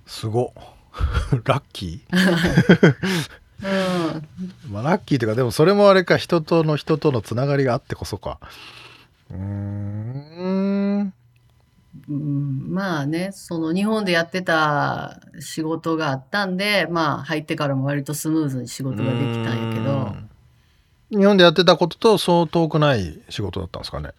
[0.05, 0.53] すご
[1.45, 2.95] ラッキー
[3.63, 4.71] うん。
[4.71, 8.39] まあラッキーというかでもそれもあれか人との人とのつながりがあってこそか。
[9.31, 11.13] うーん。
[12.07, 12.73] うん。
[12.73, 20.15] まあね、その日本でやってた仕事があったんで、まあ入ってからも割とスムーズに仕事ができたんやけど、
[21.11, 24.11] 日本でやってたこととそう遠くない仕事だったんですかね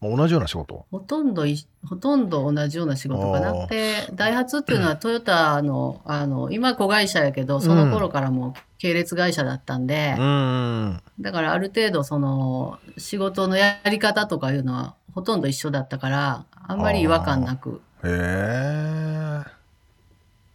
[0.00, 0.86] まあ同じような仕事。
[0.90, 1.56] ほとんどい、
[1.86, 3.52] ほとんど同じような仕事かあな。
[3.52, 3.68] ー。
[3.68, 17.80] で、ダイハツっていうのは トヨタの、あの、今子会社やけど、その頃からもう系列会社だったんで、うんだからある程度その仕事のやり方とかいうのはほとんど一緒だったから、あんまり違和感なく。
[18.04, 19.42] へえ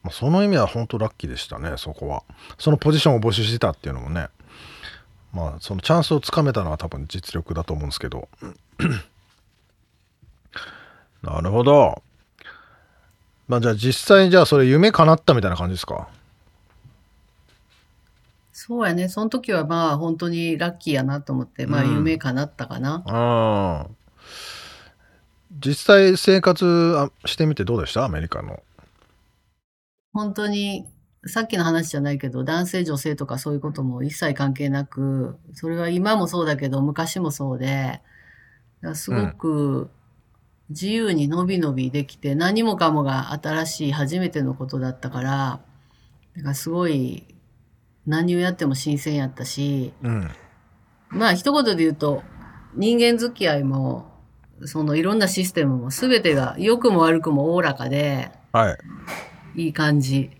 [0.04, 2.24] まあその意味は本当ラッキーでしたねそこは。
[2.60, 4.28] そのポジションを募集してたっていうのもね。
[5.34, 8.28] まあそのチャンスをつかめたのは多分実力だと思うんですけど
[11.22, 12.02] なるほど。
[13.48, 16.08] まあじゃあ実際にじゃあそれ夢叶ったみたいな感じですか？
[18.54, 19.10] そうやね。
[19.10, 21.94] その時はまあ本当にラッキーやなと思って、まあうん。
[21.96, 23.88] 夢叶ったかな。
[23.88, 23.96] うん
[25.60, 28.06] 実際生活あしてみてどうでした？
[28.06, 28.64] アメリカの。
[30.14, 30.88] 本当に
[31.28, 38.02] さっきの話じゃないけど、男性女性とかそういうことも一切関係なく、それは今もそうだけど昔もそうで、だか
[38.82, 39.90] らすごく
[40.72, 45.62] 自由にのびのびできて、何もかもが新しい初めてのことだったから、
[46.36, 47.26] だからすごい
[48.08, 50.32] 何をやっても新鮮やったし、うん。
[51.10, 52.24] まあ一言で言うと
[52.74, 54.10] 人間付き合いも
[54.64, 58.78] そのいろんなシステムも全てが良くも悪くもおおらかでは
[59.56, 59.64] い。
[59.64, 60.32] いい感じ。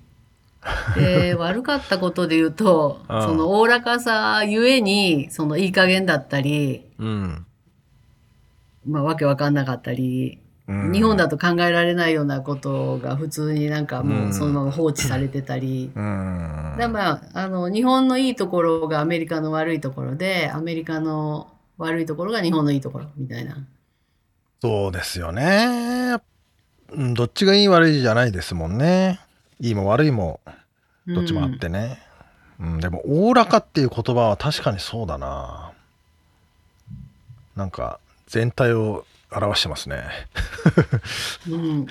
[0.96, 3.22] で 悪かったことで言うとうん。
[3.22, 7.46] そのおおらかさゆえにそのいい加減だったり、うん、
[8.86, 15.92] まあ、わけわかんなかったり、うん日本だと考えられないようなことが普通になんかもうそのまま放置されてたり。
[15.94, 23.58] うんだまあ、あの日本のいいところがアメリカの悪いところでアメリカの悪いところが日本のいいところみたいな。
[24.62, 26.18] そうですよね。
[26.92, 29.20] うんどっちがいい悪いじゃないですもんね。
[29.60, 30.40] いいも悪いも
[31.08, 32.00] どっちもあってね。
[32.60, 35.72] うん、でも、おおらかっていう言葉は確かにそうだな。
[37.56, 38.00] なんか、
[38.32, 40.04] 全体を表してますね。
[41.50, 41.86] うん、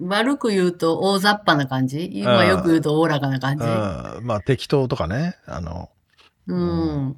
[0.00, 2.08] 悪く言うと大雑把な感じ？
[2.12, 3.64] 今よく言うとおおらかな感じ？
[3.64, 3.68] う
[4.20, 5.36] ん、まあ、適当とかね。
[5.44, 5.90] あの、
[6.46, 7.16] うん。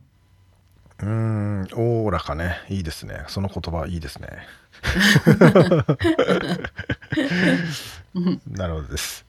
[1.02, 2.56] うん、おおらかね。
[2.70, 3.24] いいですね。
[3.28, 4.28] その言葉いいですね。
[8.50, 9.26] なるほどです。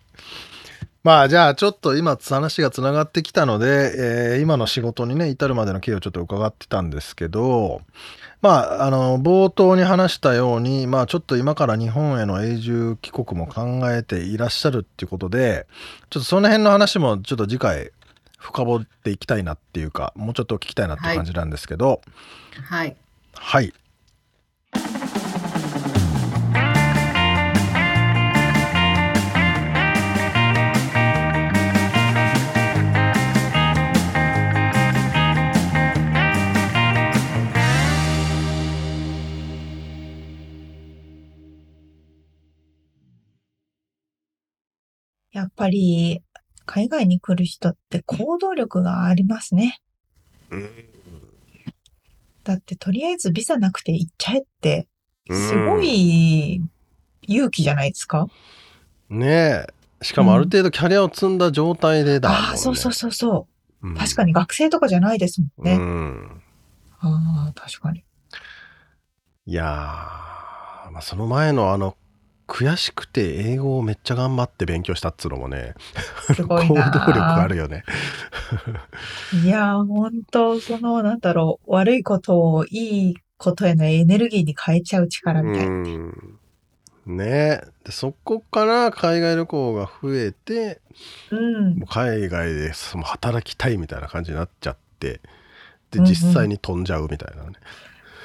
[1.04, 7.82] まあじゃあちょっと今話がつながってきたので、えー今の仕事にね至るまでの経緯をちょっと伺ってたんですけど
[8.46, 15.66] まああの冒頭に話したようにまあちょっと今から日本への永住帰国も考えていらっしゃるっていうことで
[16.12, 17.90] ちょっとその辺の話もちょっと次回
[18.38, 22.02] 深掘っていきたいなっていうかもうちょっと聞きたいなっていう感じなんですけど。
[22.70, 22.96] はい。
[23.34, 23.74] はい
[45.36, 46.24] やっぱり、
[46.66, 49.82] 海外に来る人って行動力がありますね。
[52.46, 54.88] だって、とりあえずビザなくて行っちゃえって、
[55.30, 56.62] すごい
[57.24, 58.28] 勇気じゃないですか、
[59.10, 59.68] ねえ
[60.02, 63.48] しかもある程度キャリアを積んだ状態でだもんね、ああ、そうそうそうそ
[63.82, 63.88] う。
[63.90, 65.74] うん確かに学生とかじゃないですもんね。
[65.74, 66.42] うん
[67.02, 68.06] ああ、確かに。
[69.48, 69.68] いやー、
[70.92, 71.98] まあ、その前のあの
[72.48, 75.74] 悔しくて英語をめっちゃ頑張って勉強したっつうのもね
[76.18, 77.02] すごい行動な。
[77.02, 77.84] 力あるよね。
[79.32, 85.74] いやー、本当その、なんだろう、悪いことをいいことへのエネルギーに変えちゃう力みたいな。
[85.74, 86.40] うん
[87.08, 90.82] ねえでそこから海外旅行が増えて
[91.30, 91.80] うん。
[91.80, 95.22] もう海外でその働きたいみたいな感じになっちゃって
[95.92, 97.46] でうんうん実際に飛んじゃうみたいなね。
[97.46, 97.60] なんか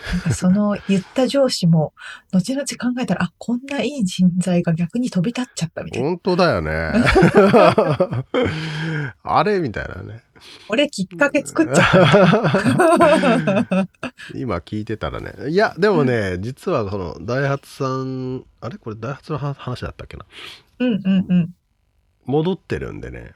[0.32, 1.92] その言った上司も、
[2.32, 6.09] 後々考えたら、あ、こんないい人材が逆に飛び立っちゃったみたいな。
[6.09, 6.92] 本当だよね。
[9.22, 10.22] あれみたいなね。
[10.68, 11.86] 俺きっかけ作っちゃっ
[13.68, 13.88] た。
[14.34, 20.24] 今聞いてたらねいやでもね、実はこのダイハツさんあれこれダイハツの話話だったっけな
[20.78, 21.55] うんうんうん。
[22.24, 23.32] 戻ってるんでね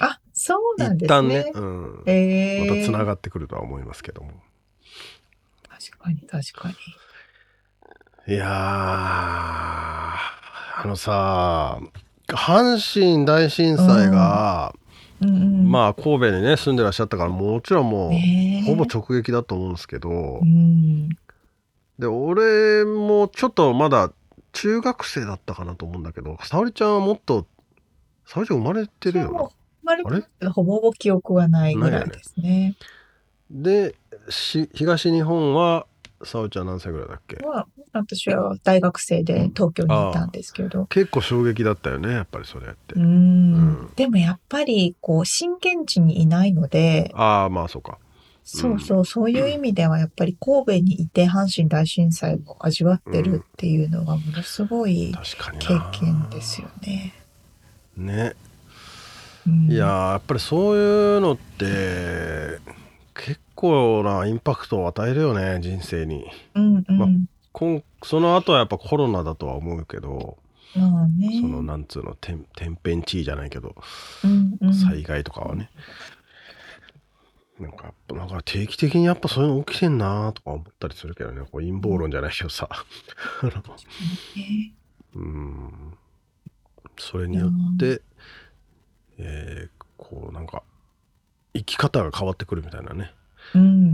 [0.00, 1.16] あ、そうなんですね。
[1.16, 4.32] 一旦ね、うん、えー、またつながってくるとは思いますけども、
[5.90, 6.74] 確かに確かに。
[8.34, 10.18] いやーあ
[10.86, 11.78] のさ
[12.28, 14.74] 阪神大震災が、
[15.20, 21.10] うんうん、まあ神戸にね住んでらっしゃったからもちろんもう、ねえほぼ直撃だと思うんですけど、うん。
[21.98, 24.10] で俺もちょっとまだ
[24.52, 27.46] 中学生だったかなと思うんだけど沙織ちゃんはもっと
[28.26, 29.48] 沙織ちゃん生まれてるよな
[30.02, 32.74] 生まれてほぼほぼ記憶はないぐらいですね。
[33.50, 33.94] で
[34.28, 35.86] し東日本は
[36.22, 37.36] 沙織ちゃん何歳ぐらいだっけ？
[37.44, 40.86] は私は大学生で東京にいたんですけど。
[40.86, 43.02] 結構衝撃だったよねやっぱりそれって、うん。
[43.02, 43.06] う
[43.84, 43.92] ん。
[43.94, 47.98] でもやっぱりこう震源地にいないので、ああまあそうか。
[48.46, 55.14] そうそう、そういう意味ではやっぱり神戸にいて阪神大震災を味わってるっていうのがものすごい
[55.58, 55.90] 経な。
[55.92, 57.14] 験ですよね。
[57.96, 58.34] ね。
[59.46, 59.70] うん。
[59.70, 62.58] いやーやっぱりそういうのって
[63.14, 66.26] 結構なインパクトを与えるよね人生に。
[66.54, 66.98] うんうん。
[66.98, 67.06] ま
[67.52, 70.38] こんその後はやっぱコロナだとは思うけど、
[70.74, 71.40] まあね。
[71.40, 73.74] そのなんつうの天天変地異じゃないけど
[74.24, 74.74] うんうん。
[74.74, 75.70] 災害とかはね、
[77.60, 81.42] なんかやっぱなんか定期的にやっぱそういうの起きてんなとか思ったりするけどね。
[81.42, 82.68] こう陰謀論じゃないけどさ。
[84.36, 84.72] ね。
[85.14, 85.98] うん。
[86.98, 88.02] それによって、
[89.18, 90.62] えーこうなんか
[91.54, 92.94] 生き方が変わってくるみたいなね。
[92.94, 93.23] うん。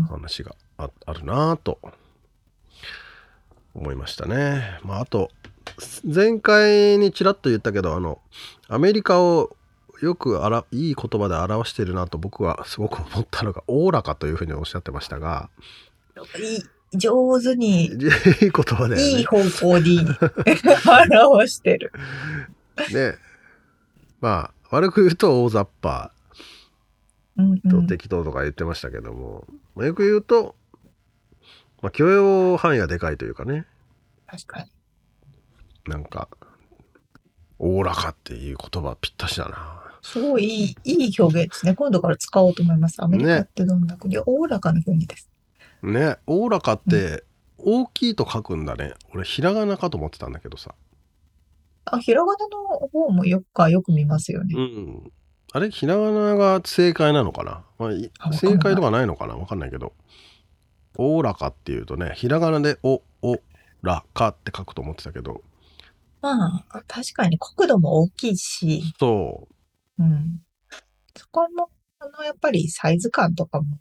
[0.05, 1.79] 話がああるなぁと
[3.75, 4.79] 思いましたね。
[4.83, 5.31] まああと
[6.05, 8.21] 前回にちらっと言ったけどあの
[8.69, 9.57] アメリカを
[10.03, 15.51] よくあらいい言葉で表してるなと僕はすごく思ったのがおおらかというふうにおっしゃってましたが
[16.93, 19.19] 上手に、いい言葉だよね。
[19.19, 20.01] いい方向に
[21.23, 21.93] 表してる。
[22.93, 23.15] ね
[24.21, 26.13] まあ悪く言うと大雑把
[27.87, 30.57] 適当とか言ってましたけども、まあよく言うと、
[31.83, 33.67] まあ、許容範囲がでかいというかね
[34.27, 34.71] 確かに。
[35.87, 36.29] なんか
[37.59, 39.81] おおらかっていう言葉ぴったしだな。
[40.03, 41.75] すごいいいいい表現ですね。
[41.75, 43.03] 今度から使おうと思います。
[43.03, 45.31] アメリカってどんな国、おおらかな国です。
[45.83, 47.25] ねおおらかって
[47.59, 48.95] 大きいと書くんだね。
[49.13, 50.75] 俺ひらがなかと思ってたんだけどさ。
[51.85, 54.55] あ、ひらがなの方もよくかよく見ますよね。
[54.57, 55.13] うん。
[55.53, 55.71] あれ？
[55.71, 57.89] ひらがなが正解なのかな、ま
[58.19, 59.35] あ正解とかないのかな？
[59.37, 59.93] わかんないけど。
[60.97, 63.39] おおらかっていうとね、ひらがなでお、お、
[63.83, 65.41] らかって書くと思ってたけど、
[66.21, 69.49] まあ、確かに国土も大きいし、そ
[69.99, 70.43] うん。
[71.17, 71.71] そこも、
[72.01, 73.79] あの、やっぱりサイズ感とかも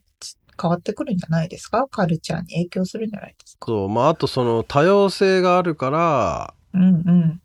[0.61, 1.87] 変わってくるんじゃないですか？
[1.89, 3.59] カルチャーに影響するんじゃないですう。
[3.59, 3.65] か？
[3.67, 3.89] そう。
[3.89, 7.41] まああとその多様性があるから、うんうん。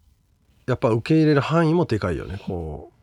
[0.67, 2.39] やっぱ受け入れる範囲もでかいよね。
[2.47, 2.94] こう。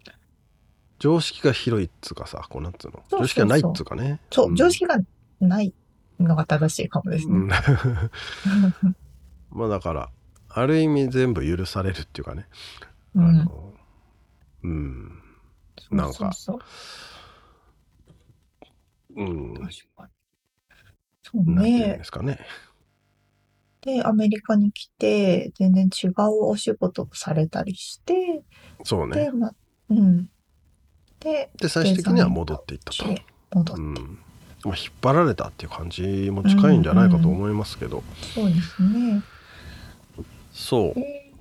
[1.01, 3.03] 常識が広いっつうかさ、こうなんつうの？
[3.09, 4.19] 常識がないっつうかね。
[4.31, 4.97] そう、ん常識が
[5.39, 5.73] ない
[6.19, 7.33] のが正しいかもですね。
[7.33, 7.47] うん
[9.49, 10.11] まあだから
[10.47, 12.47] ある意味全部許されるっていうかね、
[13.15, 13.73] うんあの
[14.63, 15.21] うん
[15.89, 16.59] なんかそ
[19.15, 20.11] うんそう確かに。
[21.23, 22.03] そうねで。
[22.03, 22.39] すかね
[23.81, 26.13] で、アメリカに来て、全然違う
[26.45, 28.43] お仕事をされたりして、
[28.83, 29.55] そうねで、まあ、
[29.89, 30.29] うん。
[31.21, 33.93] で、で最終的には戻っていったと、で戻っうん。
[34.63, 38.03] まあ、引っ張られたっていう感じも近いんじゃないかと思いますけど、
[38.35, 39.21] そうですね。
[40.51, 41.31] そう、えー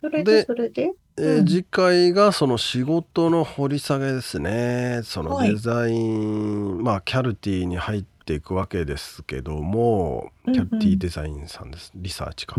[0.00, 1.46] それでで、それで、えーうん。
[1.46, 5.00] 次回がその仕事の掘り下げですね。
[5.02, 5.50] そのはい。
[5.50, 10.54] デザイン、まあキャルティに入っていくわけですけどもうんうん。
[10.54, 12.56] キャルティデザインさんです、リサーチか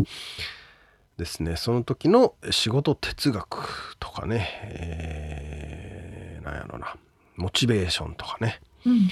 [1.16, 1.56] ですね。
[1.56, 5.79] その時の仕事哲学とかねえー、
[6.50, 6.96] なんやろな。
[7.36, 9.08] モチベーションとかね、うん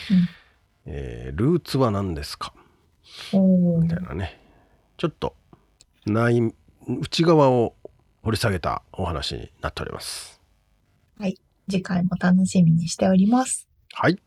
[0.86, 2.52] えールーツは何ですか？
[3.32, 4.40] みたいなね。
[4.96, 5.34] ちょっと
[6.06, 6.52] 内
[6.86, 7.74] 内側を
[8.22, 10.40] 掘り下げたお話になっております。
[11.70, 13.68] 次回も楽しみにしております。
[13.92, 14.18] はい。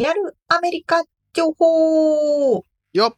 [0.00, 3.14] リアルアメリカ情報よっ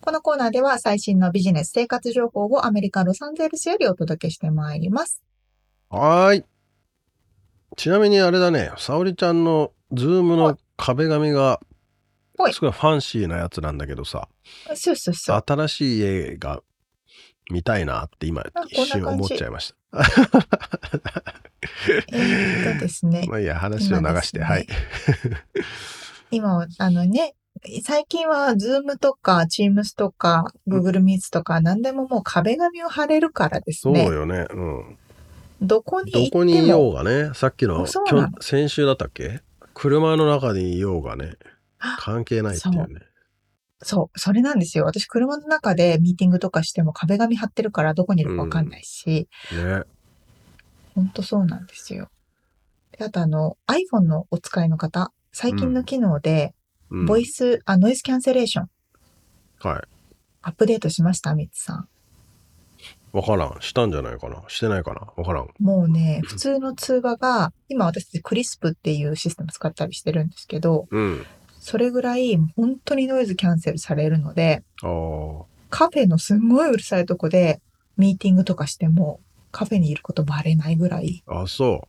[0.00, 5.20] このコーナーでは最新のビジネス生活情報をアメリカ・ロサンゼルスよりお届けしてまいります。
[5.90, 6.44] はーい。
[7.76, 11.60] ちなみにあれだね、沙織ちゃんの Zoom の壁紙が
[12.38, 14.30] はいすごいファンシーなやつなんだけどさ、
[14.74, 15.44] そうそうそう。
[15.46, 16.62] 新しい家が
[17.50, 20.02] 見たいなって今一瞬思っちゃいました。
[22.12, 23.24] えーっとですね。
[23.28, 24.66] まあいいや、話を流して、今はい。
[26.30, 27.34] 今、あのね、
[27.82, 34.04] 最近は Zoom とか Teams とか Google Meets とか何でももう壁紙を貼れるからですね。
[34.04, 34.46] そうよね。
[34.50, 34.98] うん。
[35.62, 36.12] どこに。
[36.12, 37.86] どこにいようがね、さっきの、
[38.40, 39.40] 先週だったっけ？
[39.74, 41.34] 車の中にいようがね、
[41.98, 43.00] 関係ないっていうね。
[43.82, 44.84] そう、それなんですよ。
[44.84, 49.82] 私車の中でミーティングとかしても壁紙貼ってるからどこにいるかわかんないし、ね。
[50.94, 52.08] ほんとそうなんですよ。
[52.98, 56.54] であとあの iPhone のお使いの方、最近の機能で、
[56.90, 58.70] うん、ボイス、あ、ノイズキャンセレーション
[59.60, 59.82] はい。
[60.42, 61.34] アップデートしました？
[61.34, 61.88] ミツさん。
[63.12, 63.56] わからん。
[63.60, 64.42] したんじゃないかな？
[64.48, 65.00] してないかな？
[65.16, 65.48] わからん。
[65.58, 71.26] もうね、普通の通話が、今私たちクリスプっていうシステム使ったりしてるんですけど、うん。
[71.66, 74.62] それぐらい本当にノイズキャンセルされるので。
[75.68, 77.60] カフェのすんごいうるさいとこで
[77.96, 79.18] ミーティングとかしても、
[79.50, 81.88] カフェにいることバレないぐらい、あ、そ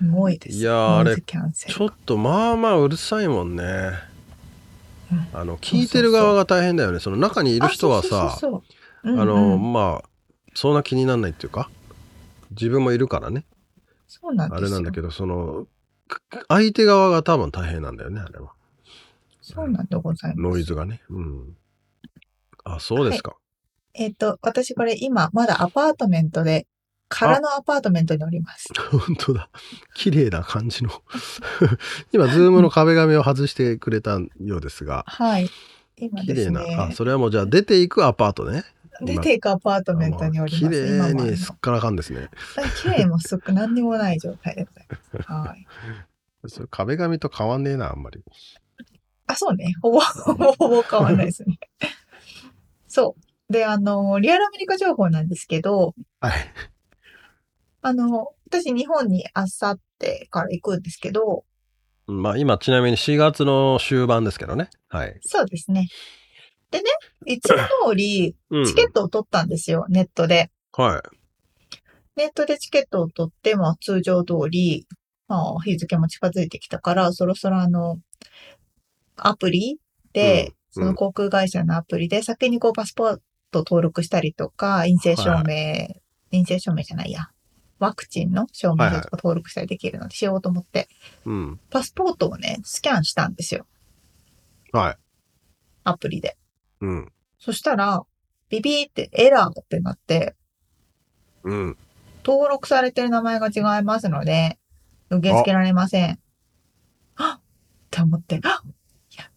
[0.00, 0.58] すごいです。
[0.58, 3.62] いやーあれちょっとまあまあうるさいもんね。
[3.62, 6.98] うんあの、聞いてる側が大変だよね。
[6.98, 8.36] その中にいる人はさ、
[9.04, 10.08] あの、まあ、
[10.52, 11.70] そんな気になんないっていうか、
[12.50, 13.44] 自分もいるからね。
[14.08, 14.66] そうなんですよ。
[14.66, 15.68] あれなんだけど、その、
[16.08, 18.50] く相手側が多分大変なんだよね、あれは。
[19.44, 20.40] そうなんでございます。
[20.40, 21.02] ノイズがね。
[21.10, 21.56] うん。
[22.64, 23.36] あ、そうですか。
[23.92, 26.66] えっ、と、私これ今まだアパートメントで、
[27.10, 28.68] 空のアパートメントにおります。
[28.90, 29.50] 本当だ。
[29.94, 30.90] 綺麗な感じの。
[32.10, 35.50] 今、ズームの壁紙を外してくれたようですが、はい。
[35.98, 36.76] 今綺麗ですね。
[36.76, 36.84] な。
[36.84, 38.64] あ、それはもうじゃあ出ていくアパートね。
[39.02, 40.64] 出ていくアパートメントにおります。
[40.64, 42.30] 綺麗にすっからかんですね。
[42.82, 45.30] 綺麗もすっく何にもない状態でございます。
[45.30, 45.66] はい。
[46.48, 48.22] それ壁紙と変わんねえな、あんまり。
[49.26, 49.74] あ、そうね。
[49.80, 51.58] ほぼ、ほぼほぼ変わんないですね。
[52.86, 53.52] そう。
[53.52, 56.32] で、あの、リアルアメリカ情報なんですけど、はい。
[57.82, 61.44] あの、私日本にあさってから行くんですけど、
[62.06, 64.68] まあ今ちなみに4月の終盤ですけどね。
[64.88, 65.18] はい。
[65.22, 65.88] そうですね。
[66.70, 66.84] でね、
[67.26, 67.58] いつも
[67.88, 68.64] 通りうん。
[68.64, 70.50] チケットを取ったんですよ、ネットで。
[70.72, 71.16] はい。
[72.16, 74.86] ネットでチケットを取って、まあ通常通り、
[75.28, 77.98] まあ日付も近づいてきたから、そろそろあの、
[79.16, 79.78] アプリ
[80.12, 83.18] で、うんその航空会社のアプリで先にこうパスポー
[83.52, 85.86] ト登録したりとか、陰性証明、
[86.32, 87.28] 陰性証明じゃないや、
[87.78, 90.88] ワクチンの証明書とか登録したりできるのでしようと思って、
[91.26, 91.60] うん。
[91.70, 93.68] パスポートをね、スキャンしたんですよ、
[94.72, 94.96] はい。
[95.84, 96.36] アプリで。
[96.80, 97.12] うん。
[97.38, 98.02] そしたら、
[98.48, 100.34] ビビーってエラーってなって、
[101.44, 101.76] うん。
[102.24, 104.58] 登録されてる名前が違いますので、
[105.10, 106.18] 受け付けられません。
[107.14, 107.40] あっっ
[107.94, 108.60] て思って、あ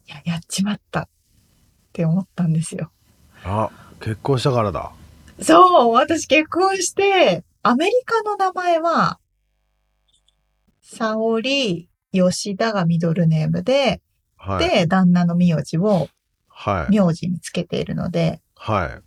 [0.08, 1.08] や、や、やっちまったっ
[1.92, 2.90] て思ったんですよ。
[3.44, 4.92] あ、結婚したからだ。
[5.40, 9.18] そう私結婚して、アメリカの名前は、
[10.82, 14.00] 沙織、吉田がミドルネームで、
[14.36, 14.68] はい。
[14.68, 16.08] で、旦那の名字を
[16.48, 16.92] はい。
[16.92, 19.02] 名字につけているので、はい。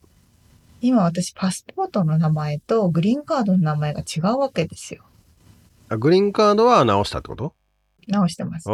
[0.79, 5.03] 今私パスポートの名前とグリーンカードの名前が違うわけですよ。
[5.89, 7.53] あグリーンカードは直したってこと？
[8.07, 8.69] 直してます。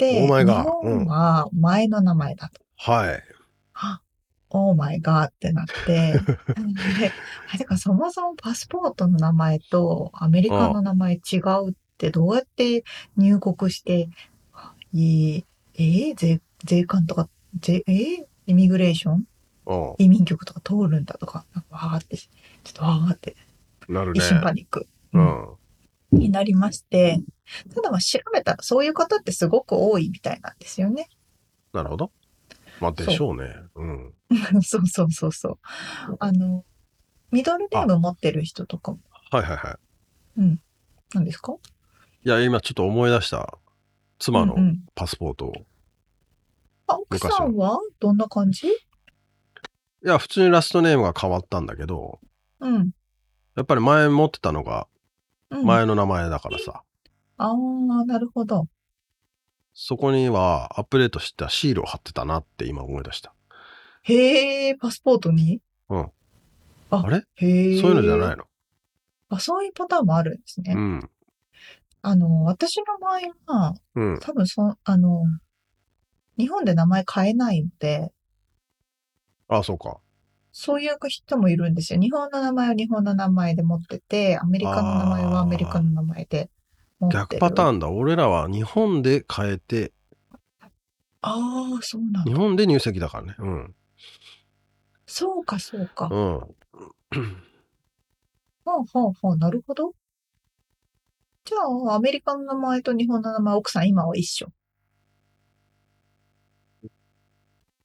[0.00, 2.60] オーマイ日ガーうん本は前の名前だと。
[2.76, 3.22] はい。
[3.74, 4.00] あ、
[4.50, 6.20] オーマイガーってなって、で、
[7.52, 12.84] あてかそもそもパスポートの名前とアメリカの名前違うってどうやって
[13.16, 14.08] 入国して、
[14.94, 17.28] えー、えー税、税関とか、
[17.60, 19.26] 税、えーイミグレーション？
[19.66, 23.36] あ移民局とか通るんだとか、なんかわーって、ちょっとわーって、
[23.88, 23.92] あ。
[23.92, 24.24] なるね一。
[24.26, 24.86] 瞬パニック。
[25.14, 25.48] うん。
[26.12, 27.20] になりまして、
[27.74, 31.08] ただまあ調べたらそういう方ってすごく多いみたいなんですよね。
[31.72, 32.12] なるほど。
[32.80, 33.54] まあ、でしょうね。
[33.74, 34.14] うん。
[34.62, 35.58] そうそうそうそう。
[36.18, 36.64] あの、
[37.30, 38.98] ミドルネーム持ってる人とかも、
[39.30, 39.78] はいはいは
[40.36, 40.58] い。
[41.14, 41.54] 何ですか？
[42.24, 43.58] いや、今ちょっと思い出した。
[44.18, 45.52] 妻のうんうんパスポートを。
[46.86, 48.68] あ、奥さんはどんな感じ？
[48.68, 48.72] い
[50.02, 52.20] や、普通にラストネームが変わったんだけど、
[52.60, 52.90] うん。
[53.56, 54.88] やっぱり前持ってたのが
[55.50, 56.82] うん、前の名前だからさ、
[57.36, 58.68] ああ、なるほど。
[59.72, 63.34] そこにはアップデートしたシールを貼ってたなって今思い出した。
[64.02, 65.60] へえ、パスポートに？
[66.90, 67.22] あれ？
[67.34, 67.80] へえ。
[67.80, 68.44] そういうのじゃないの？
[69.30, 70.74] あ、そういうパターンもあるんですね。
[70.76, 71.10] うん。
[72.02, 73.20] あの、私の場合
[73.52, 74.20] は、うん。
[74.20, 75.24] 多分そ、あの、
[76.38, 78.12] 日本で名前変えないので、
[79.48, 79.98] あ、そうか。
[80.52, 82.00] そういう人もいるんですよ。
[82.00, 86.48] 日本の名前は日本の名前で持ってて、アメリカの名前はアメリカの名前で。
[87.12, 87.90] 逆パターンだ。
[87.90, 89.92] 俺らは日本で変えて、
[91.22, 92.22] ああ、そうなんだ。
[92.24, 93.34] 日本で入籍だからね。
[93.38, 93.74] うん。
[95.06, 96.08] そうか、そうか。
[96.10, 96.40] うん。
[98.66, 99.94] ほうほうほう、なるほど。
[101.46, 101.58] じゃ
[101.90, 104.48] あ、アメリカの名前と日本の名前、奥さん今は一緒。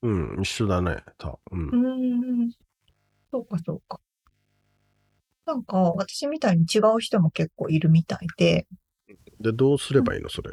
[0.01, 1.03] うん、一緒だね。
[1.18, 1.72] たうんう。
[1.72, 2.51] ーん。
[3.32, 3.99] そうか、そうか。
[5.45, 8.68] なんか、私みたいに違う人も結構いるみたいで、
[9.39, 10.51] で、どうすればいいのそれ？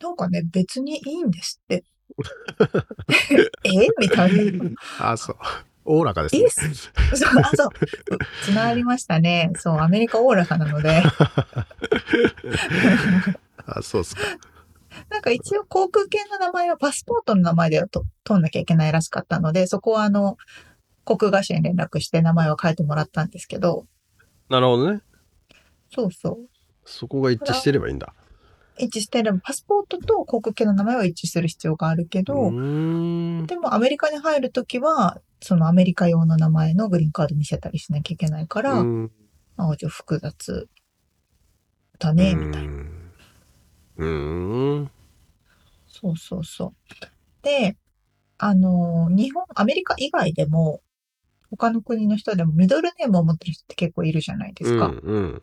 [0.00, 1.84] なんかね、別にいいんですって。
[3.64, 3.88] え？
[3.98, 4.70] みたいな。
[5.00, 5.36] あ、そう。
[5.86, 6.50] おおらかですねいいっ。
[6.50, 6.92] す。
[7.14, 7.68] そう、あ、そう。
[8.42, 9.50] つながりましたね。
[9.56, 11.02] そう、アメリカおおらかなので。
[13.66, 14.22] あ、そうっすか。
[15.10, 20.36] なんか一応航空系の名前はパスポートの名前でと取んなきゃいけないらしかったので、そこはあの、
[21.04, 23.86] 航空会社に連絡して名前を変えてもらったんですけど、
[24.48, 25.00] なるほどね。
[25.94, 26.53] そうそう。
[26.84, 28.14] そこが一致してればいいんだ。
[28.78, 32.52] 一致してれば、パスポートと航空系の名前は一致する必要があるけうど。
[33.46, 39.10] でもアメリカに入るときは、そのアメリカ用の名前のグリーンカード見せたりしなきゃいけないから、うん
[39.56, 40.68] まあ、ちょ複雑
[41.98, 42.72] だね、みたいな。
[43.98, 44.90] うーん。
[45.86, 46.94] そうそうそう。
[47.42, 47.76] で、
[48.38, 50.80] あの、日本、アメリカ以外でも、
[51.50, 54.86] 他の国の人でもミドルネームを持ってる人って結構いるじゃないですか。
[54.86, 55.42] うんうん。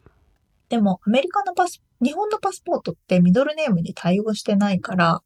[0.71, 5.21] でも、アメリカのパス、日本のパスポートってミドルネームに対応してないから、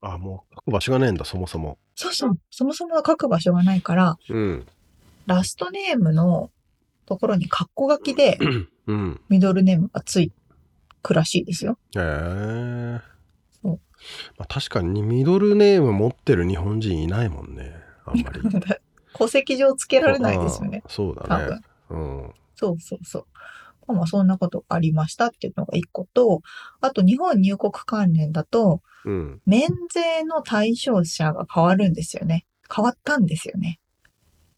[0.00, 1.78] あ、もう書く場所がねえんだ、そもそも。
[1.94, 4.66] そうそう、そもそも書く場所がないから、うん。
[5.26, 6.50] ラストネームの
[7.06, 8.36] ところにカッコ書きで
[8.88, 9.20] うん。
[9.28, 10.32] ミドルネームがつい
[11.02, 11.78] くらしいですよ。
[11.96, 13.00] へえ。
[13.62, 13.80] そう
[14.38, 17.72] まあ、確かにミドルネーム持ってる日本人いないもんね。
[18.06, 18.40] あんまり。
[19.16, 20.88] 戸籍上つけられないですよねあ。
[20.88, 22.24] そう多だね分。。
[22.24, 22.34] うん。
[22.56, 23.26] そうそうそう。
[23.92, 26.42] まあまあそんなことがありましたっていうのが一個と、
[26.80, 29.42] あと日本入国関連だと、うん。
[29.46, 32.46] 免税の対象者が変わるんですよね。
[32.74, 33.80] 変わったんですよね。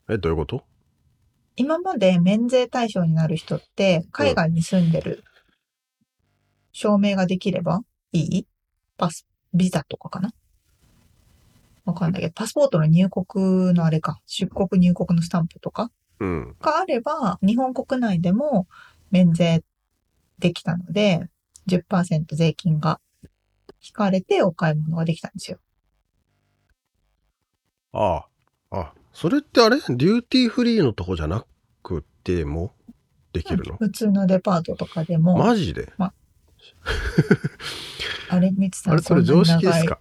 [0.08, 0.62] え、どういうこと？
[1.56, 5.24] 今まで免税対象になる人って、海外に住んでる
[6.72, 7.80] 証明ができれば
[8.12, 8.46] いい？
[8.98, 10.32] パス、ビザとかかな？
[11.84, 16.56] わかんないけど、パスポートの入国のあれか、出国入国のスタンプとかうん。
[16.60, 18.66] があれば、日本国内でも
[19.14, 19.62] 免税
[20.40, 21.28] できたので、
[21.68, 23.00] 10%税金が
[23.80, 25.58] 引かれてお買い物ができたんですよ。
[27.92, 28.26] あ
[28.72, 28.76] あ。
[28.76, 29.76] あ、それってあれ？
[29.76, 31.46] デューティーフリーのとこじゃな
[31.84, 32.74] くても
[33.32, 35.92] できるの、普通のデパートとかでも、マジで？
[35.98, 36.12] あ。
[38.40, 40.00] れ、みつさんあれそれ常識ですか？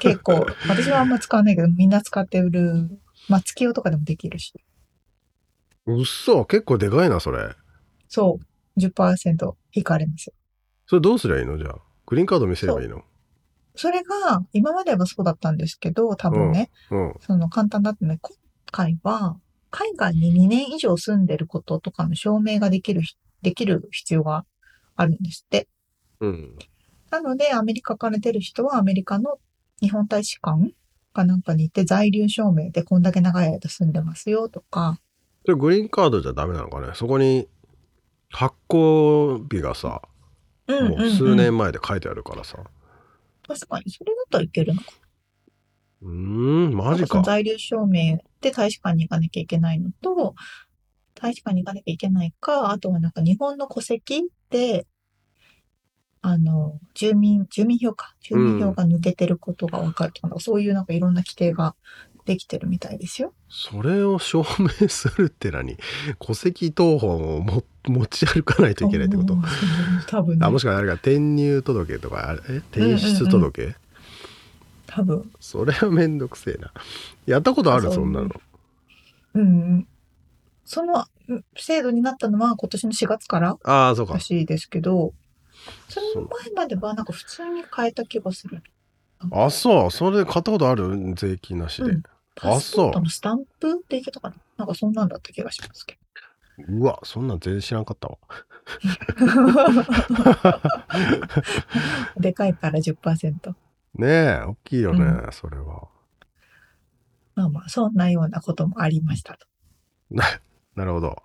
[0.00, 2.90] 結構、私はあんま使わないけど、みんな使ってる、
[3.28, 4.52] 松清とかでもできるし。
[5.86, 7.54] うっそ結構でかいな、それ。
[8.08, 8.38] そ
[8.76, 10.34] う、10%引かれますよ。
[10.86, 11.58] それどうすりゃいいの？
[11.58, 11.78] じゃあ。
[12.06, 13.02] グリーンカード見せればいいの？
[13.76, 17.14] それが、今まではそうだったんですけど、多分ね、うん。
[17.20, 18.18] その簡単だったね。
[18.20, 18.36] 今
[18.70, 19.36] 回は、
[19.70, 24.44] 海外に2年以上住んでることとかの証明ができるひ、できる必要が
[24.94, 25.66] あるんですって。
[26.20, 26.56] うん。
[27.10, 29.38] なので、アメリカから出る人はアメリカの
[29.80, 30.72] 日本大使館
[31.12, 35.00] かなんかに行って在留証明でこんだけ長い間住んでますよとか、
[35.44, 36.92] それグリーンカードじゃダメなのかね？
[36.94, 37.48] そこに
[38.34, 40.02] 発行日がさ、
[40.66, 42.58] うんもう数年前で書いてあるからさ。
[43.46, 44.86] 確かに、それだったらいけるのか。
[46.02, 47.22] うーん、マジかその。
[47.22, 50.34] 在留証明で大使館に行かなきゃいけないのと、
[51.14, 54.86] 大使館に行かなきゃいけないか、あとはなんか日本の戸籍で、
[56.20, 58.16] あの、住民、住民票か。
[58.20, 61.76] 住民票が抜けてることがわかるとか、そういうなんかいろんな規定が
[62.24, 63.34] できてるみたいですよ。
[63.50, 65.76] それを証明するって何？
[66.18, 69.34] 戸籍謄本をも持ち歩かないといけないってこと？
[69.34, 69.42] うん
[70.06, 70.46] 多分ね。
[70.46, 72.40] あもしくはあれか転入届とかあれ？
[72.48, 73.76] え提出届、
[74.86, 75.30] 多分。
[75.38, 76.72] それはめんどくせえな。
[77.26, 77.92] やったことある？
[77.92, 78.30] そんなの。
[79.34, 79.86] うん。
[80.64, 84.14] そのうん制度になったのは今年の4月からああそうか。
[84.14, 85.12] らしいですけど、
[85.90, 88.62] その前まではなんか普通に変えた気がする。
[89.30, 89.90] あそう。
[89.90, 91.14] それ買ったことある？
[91.16, 92.02] 税金なしで、うん
[92.34, 94.36] パスポートのスタンプって言い方かな？
[94.58, 95.98] なんかそんなんだった気がしますけ
[96.68, 98.18] うわそんなん全然知らんかったわ。
[102.14, 102.20] ど。
[102.20, 103.54] でかいから10%。
[103.96, 105.88] ねえ大きいよね、うそれは。
[107.34, 109.46] まあまあ、そんなようなこともありましたと。
[110.10, 111.22] なるほど。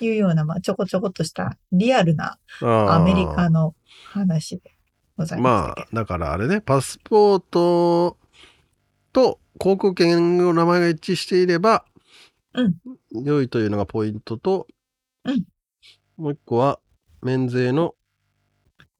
[0.00, 3.74] いうような、まあ、ちょこちょこっとしたリアルなアメリカの
[4.12, 4.76] 話で
[5.16, 5.96] ございましたけど。
[5.96, 8.16] まあだからあれねパスポート
[9.12, 11.84] と航空券の名前が一致していれば、
[12.54, 12.74] うん
[13.24, 14.66] 良いというのがポイントと、
[15.24, 15.44] うん
[16.16, 16.78] もう一個は
[17.22, 17.94] 免税の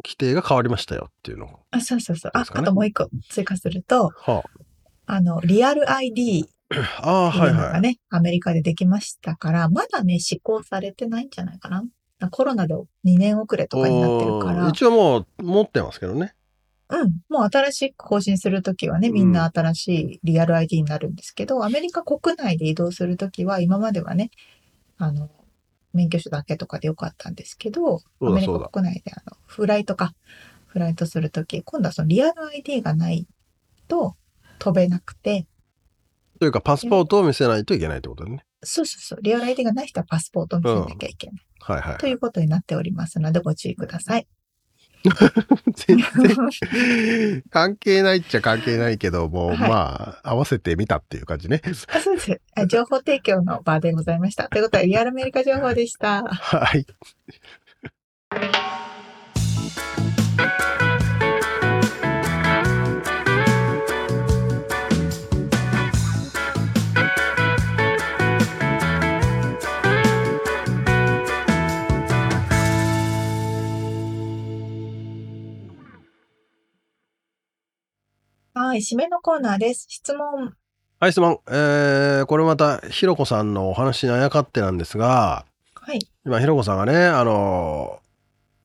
[0.05, 2.33] 規定が変わりましたよっていうのあ、そうそうそう。
[2.35, 4.43] あ、あともう一個追加すると、は
[5.07, 6.49] あの、リアル ID
[7.03, 7.51] ああ、ってはいはい。
[7.51, 11.85] いうのがね、アメリカでできましたから、まだね、施行されてないんじゃないかな。
[12.31, 16.35] コロナで2年遅れとかになってるから一応もう持ってますけどね。
[16.93, 24.31] うん、もう新しく更新するときはね、みんな新しいリアル ID になるんですけど、アメリカ国内で移動するときは、今まではね、
[24.99, 25.31] あの、
[25.95, 28.47] 免許証だけとかでよかったんですけど、アメリ。
[28.47, 30.13] カ国内であの、フライトか、
[30.67, 33.27] フライトするとき、今度はそのリアル ID がない
[33.89, 34.15] と
[34.59, 35.47] 飛べなくて、
[36.39, 38.45] というか、パスポートを見せないといけないってことだね。
[38.65, 41.47] そうそうそう、リアル ID がない人はパスポートを見せなきゃいけない。
[41.61, 41.99] はいはい。
[41.99, 44.27] ということになっておりますので、ご注意ください。
[45.75, 51.61] 全然 関係ないっちゃ関係ないけど、もう、はいまあ、合わせてみたっていう感じね。
[51.89, 52.41] あそうです。
[52.55, 54.49] あ情報提供の場でございました。
[54.49, 56.25] ということは、リアルアメリカ情報でした。
[56.25, 56.87] はい。
[78.73, 79.85] はい、締めのコーナーです。
[79.91, 80.55] 質問。
[80.99, 81.41] はい、質問。
[81.47, 85.45] えー、これまた、ひろこさんのお話にあやかってなんですが、
[85.75, 85.99] はい。
[86.25, 88.01] 今、ひろこさんがね、あの、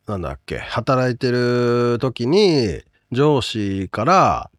[0.08, 4.50] なんだっけ、働いてる時に、上司から、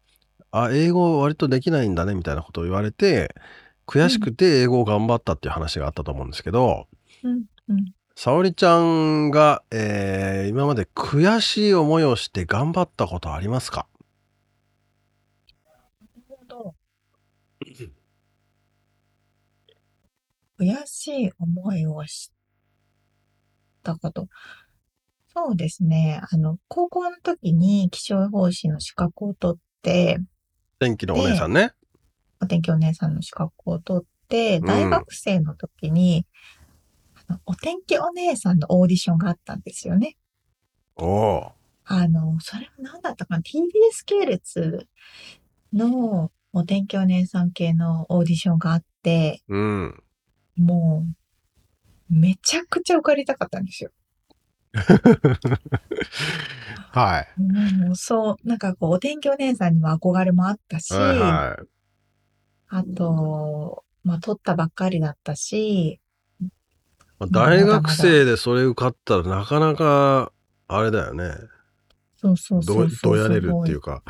[0.51, 3.33] あ、英語割とできないんだね、みたいなことを言われて、
[3.87, 6.85] 悔しくて英語を頑張ったっていう話があったと思うんですけど、
[7.23, 7.85] うん、うん。
[8.15, 13.87] 沙織ちゃんが、えー今まで悔しい思いをして頑張ったことありますか？
[20.59, 22.31] 悔しい思いをし
[23.81, 24.27] たこと。
[25.33, 26.21] そうですね。
[26.31, 30.19] あの、高校の時に気象予報士の資格を取って、
[30.79, 31.71] 天気のお姉さんね。
[32.41, 36.25] お天気お姉さんの資格を取って、うん大学生の時に、
[37.27, 40.17] あのお天気お姉さんのオーディションがあったんですよね。
[40.95, 41.51] おお
[41.85, 44.87] あの、それは何だったかな ?TBS 系列
[45.73, 49.53] のお天気お姉さん系のオーディションがあって、ー。
[49.53, 50.03] うん。
[50.59, 51.05] も
[52.09, 53.91] う、めちゃくちゃ受かりたかったんですよ。
[56.91, 57.41] はい。
[57.41, 61.67] もう、そう、なんかこう、お天気お姉さんには憧れもあったし、はいはい。
[62.69, 65.99] あと、まあ、取ったばっかりだったし、
[67.31, 70.31] 大学生でそれ受かったらなかなか、
[70.67, 71.33] あれだよね。
[72.21, 73.15] そうそうそどうそう。
[73.15, 74.03] どやれるっていうか。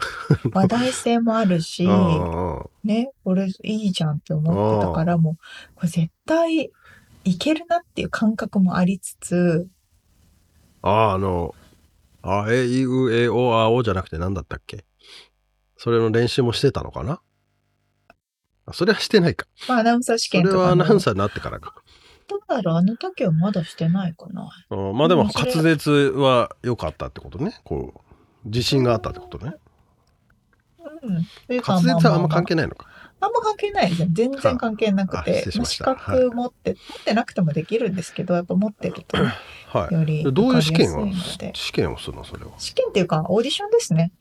[0.51, 1.85] 話題性もあるし、
[2.83, 5.35] ね、これいいじゃんって思ってたから、もう、
[5.75, 6.71] これ絶対
[7.23, 9.67] いけるなっていう感覚もありつつ、
[10.81, 11.53] ああ、あの、
[12.21, 14.85] あ、え、いう、え、お、あ、おじゃなくて何だったっけ？
[15.77, 17.21] それの練習もしてたのかな？
[18.65, 19.45] あそれはしてないか。
[19.67, 21.75] まあ、アナウンサー試それはアナウンサーになってからか。
[22.29, 22.75] どうだろう？
[22.75, 24.49] あの時はまだしてないかな。
[24.69, 27.59] うんまあでも滑舌は良かったってことね。
[27.63, 27.99] こう、
[28.45, 29.55] 自信があったってことね。
[31.01, 31.25] うん。
[31.47, 32.87] というか滑舌はあんま関係係ないのか。
[33.21, 34.09] あんま関係ないですね。
[34.13, 39.17] 全然関係なくあて失礼、しました資格持って、持ってなくてもできるんですけど、やっぱ持ってると
[39.67, 39.93] はい。
[39.93, 42.51] よりどういう試験をすいので試験をするのそれは？
[42.57, 44.13] 試験っていうか、オーディションですね。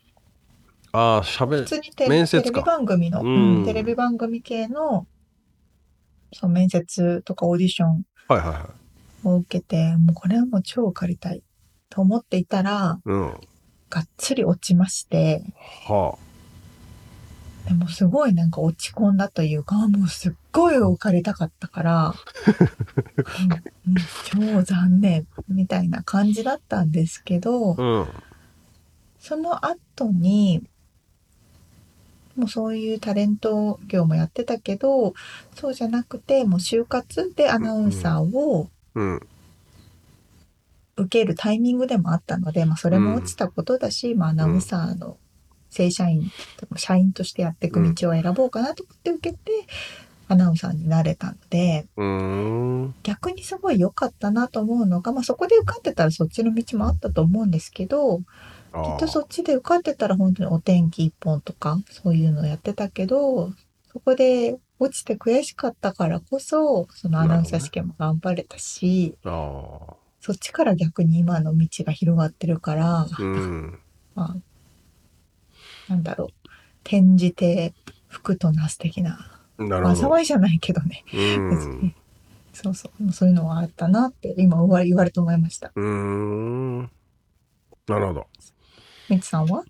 [0.91, 5.07] ああ、しゃべ普通にテ面接かテレビ番組の、うんうんテレビ番組系の、
[6.39, 8.70] そう、面接とかオーディションはいはいは
[9.24, 9.28] い。
[9.28, 11.43] を受けて、もうこれはもう超受かりたい
[11.91, 13.34] と思っていたら、うん。
[13.91, 15.43] がっつり落ちまして、
[15.86, 16.16] は
[17.66, 22.14] でもすごいなんか落ち込んだというか、あもうすっごい受かりたかったから、
[23.86, 27.82] うんうん超残念みたいな感じだったんですけど、あ。
[27.82, 28.07] うん。
[29.18, 30.62] その後に、
[32.39, 35.14] もうそういうタレント業もやってたけど、
[35.55, 39.26] そうじゃなくて、もう就活でアナウンサーをうん。
[40.97, 45.16] 受けるタイミングでもあったので、まあそれも落ちたことだし、まあアナウンサーの
[45.70, 46.30] 正社員、
[46.76, 49.53] 社員としてやっていく道を選ぼうかなと思って受けて、
[50.28, 51.86] アナウンサーになれたので。
[53.03, 58.20] 逆にすごい良かったなと思うのが、まあそこで受かってたらそっちの道もあったと思うんですけど、
[58.73, 63.51] きっとそっちで受かってたら本当にお天気一本とかそういうのやってたけど
[63.93, 73.09] そこで落ちて悔しかったからこそそのアナウンサー試験も頑張れたし、あそっちから逆に今の道が広がってるから、あ。
[73.19, 73.81] うん。
[74.14, 74.37] まあ
[75.89, 76.29] なんだろう
[76.85, 77.73] 転じて
[78.09, 79.35] 福となす的な。
[79.59, 81.95] 災いじゃないけどね、うん。
[82.53, 86.91] そうそうそういうのはあったなって今言われ言われて思いましたうーん。
[87.89, 88.27] なるほど。
[89.09, 89.65] みつさんは？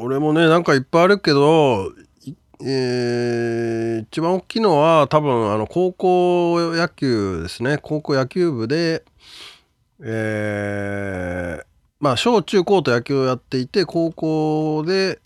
[0.00, 1.92] 俺もね、なんかいっぱいあるけど、
[2.24, 7.78] いえー一番大きいのは多分あの高校野球ですね。
[7.78, 9.04] 高校野球部で
[10.00, 11.64] えー
[12.00, 15.20] まあ小中高と野球をやっていて高校で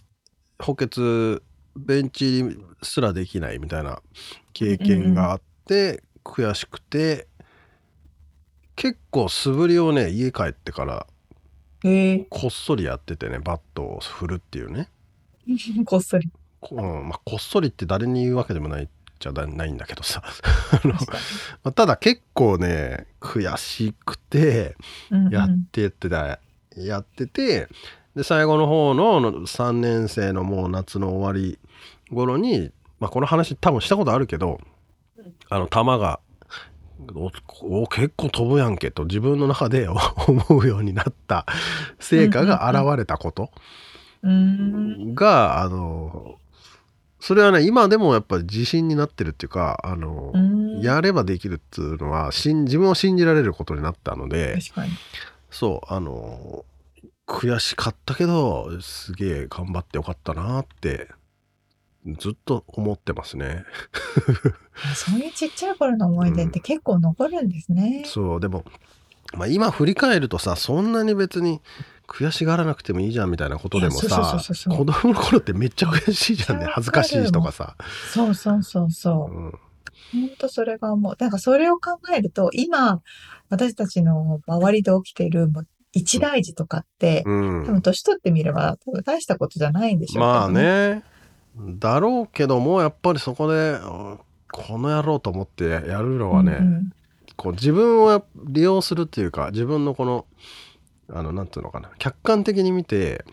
[0.59, 1.41] 補欠
[1.75, 2.45] ベンチ
[2.83, 4.01] すらできないみたいな
[4.53, 7.27] 経験があって、悔しくて
[8.77, 11.16] 結構素振りをね家帰ってからへ
[11.87, 12.27] え。
[12.31, 14.89] こっそりやっててねバットを振るっていうね。
[15.85, 16.29] こっそり。
[16.61, 20.23] こ,、うんまあ、こっそりって誰に言うわけでもないじゃないんだけどさ。
[20.73, 21.01] あのま
[21.65, 24.77] あただ結構ね悔しくて
[25.31, 26.41] やっててだ
[26.77, 27.69] やってて
[28.15, 31.59] で最後の方の3年生のもう夏の終わり
[32.11, 34.61] 頃に、まあ、この話多分したことあるけど
[35.49, 36.21] あの球が
[37.15, 39.89] おお結構飛ぶやんけと自分の中で
[40.29, 41.47] 思うようになった
[41.99, 43.51] 成果が現れたこと
[44.23, 45.15] うん。
[45.15, 46.37] があの
[47.21, 50.81] それはね今でもやっぱり自信になってるっていうかあのうん。
[50.81, 54.93] やればできるっていうのは信自分を信じられることになったので確かに。
[55.51, 56.65] そうあの
[57.27, 61.09] 悔しかったけどすげえ頑張ってよかったなって
[62.19, 63.65] ずっと思ってますね。
[64.95, 68.05] そういうちっちゃい頃の思い出って結構残るんですね。
[68.07, 68.65] そうでも、
[69.35, 71.61] まあ、今振り返るとさそんなに別に
[72.07, 74.39] 悔しがらなくてもいいじゃんみたいなことでもさ
[74.69, 77.77] 子供の頃ってめっちゃ悔しいじゃんね恥ずかしいとかさ。
[78.13, 79.41] そうそうそうそうう。
[79.49, 79.59] ん
[80.13, 81.17] 本当それが思う。
[81.19, 83.01] なんかそれを考えると、今、
[83.49, 90.49] 私たちの周りで起きているもう一大事とかって、うん多分年取ってみれば多分大したことじゃないんでしょうけど、まあ。
[90.49, 91.03] ね
[91.59, 93.77] だろうけどもやっぱりそこでう
[94.15, 94.21] ん
[94.53, 96.93] この野郎と思ってやるのはね、うん
[97.37, 100.25] こう自分を利用するっていうか自分のこの
[101.11, 103.27] あのなんていうのかな客観的に見て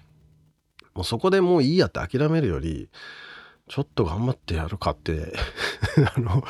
[0.94, 2.90] もうそこでもういいやって諦めるより
[3.70, 5.32] ちょっと頑張ってやるかって
[6.18, 6.44] あの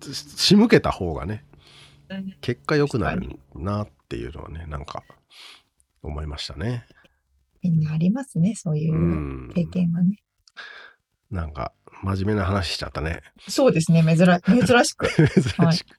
[0.00, 1.44] し仕向けた方がね
[2.08, 5.02] うん結果良くなるなっていうのはねなんか
[6.02, 6.86] 思いましたね。
[7.62, 10.23] みんなありますね、そういううん経験はね。
[11.34, 11.72] なんか
[12.02, 13.22] 真面目な話しちゃったね。
[13.48, 15.08] そうですね、珍珍しく。
[15.34, 15.98] 珍しく。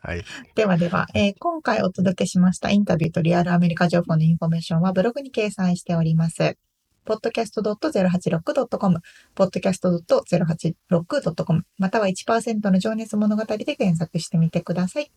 [0.00, 0.24] はい。
[0.54, 6.56] ではでは、えー今回お届けしましたインタビューとリアルアメリカ情報のインフォメーションはブログに掲載しております。
[7.04, 9.00] podcast.086.com、
[9.34, 15.10] podcast.086.com、または1%の情熱物語で検索してみてください。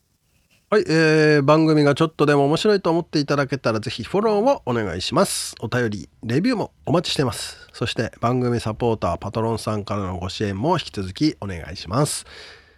[0.67, 5.53] はい、えー番組がちょっとでも面白いと思っていただけたらぜひフォローをお願いします。
[5.61, 7.69] お便り、レビューもお待ちしてます。
[7.71, 12.25] そして番組サポーター、パトロンさんからのご支援も引き続きお願いします。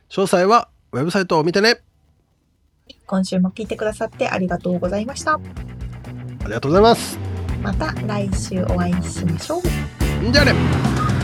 [0.10, 1.80] 詳細はウェブサイトを見てね。
[3.06, 5.36] 今週も聞いてくださってありがとうございました。
[5.36, 5.40] あ
[6.44, 7.18] りがとうございます。
[7.64, 9.62] また来週お会いしましょ
[10.26, 10.30] う。
[10.30, 11.17] んじゃあね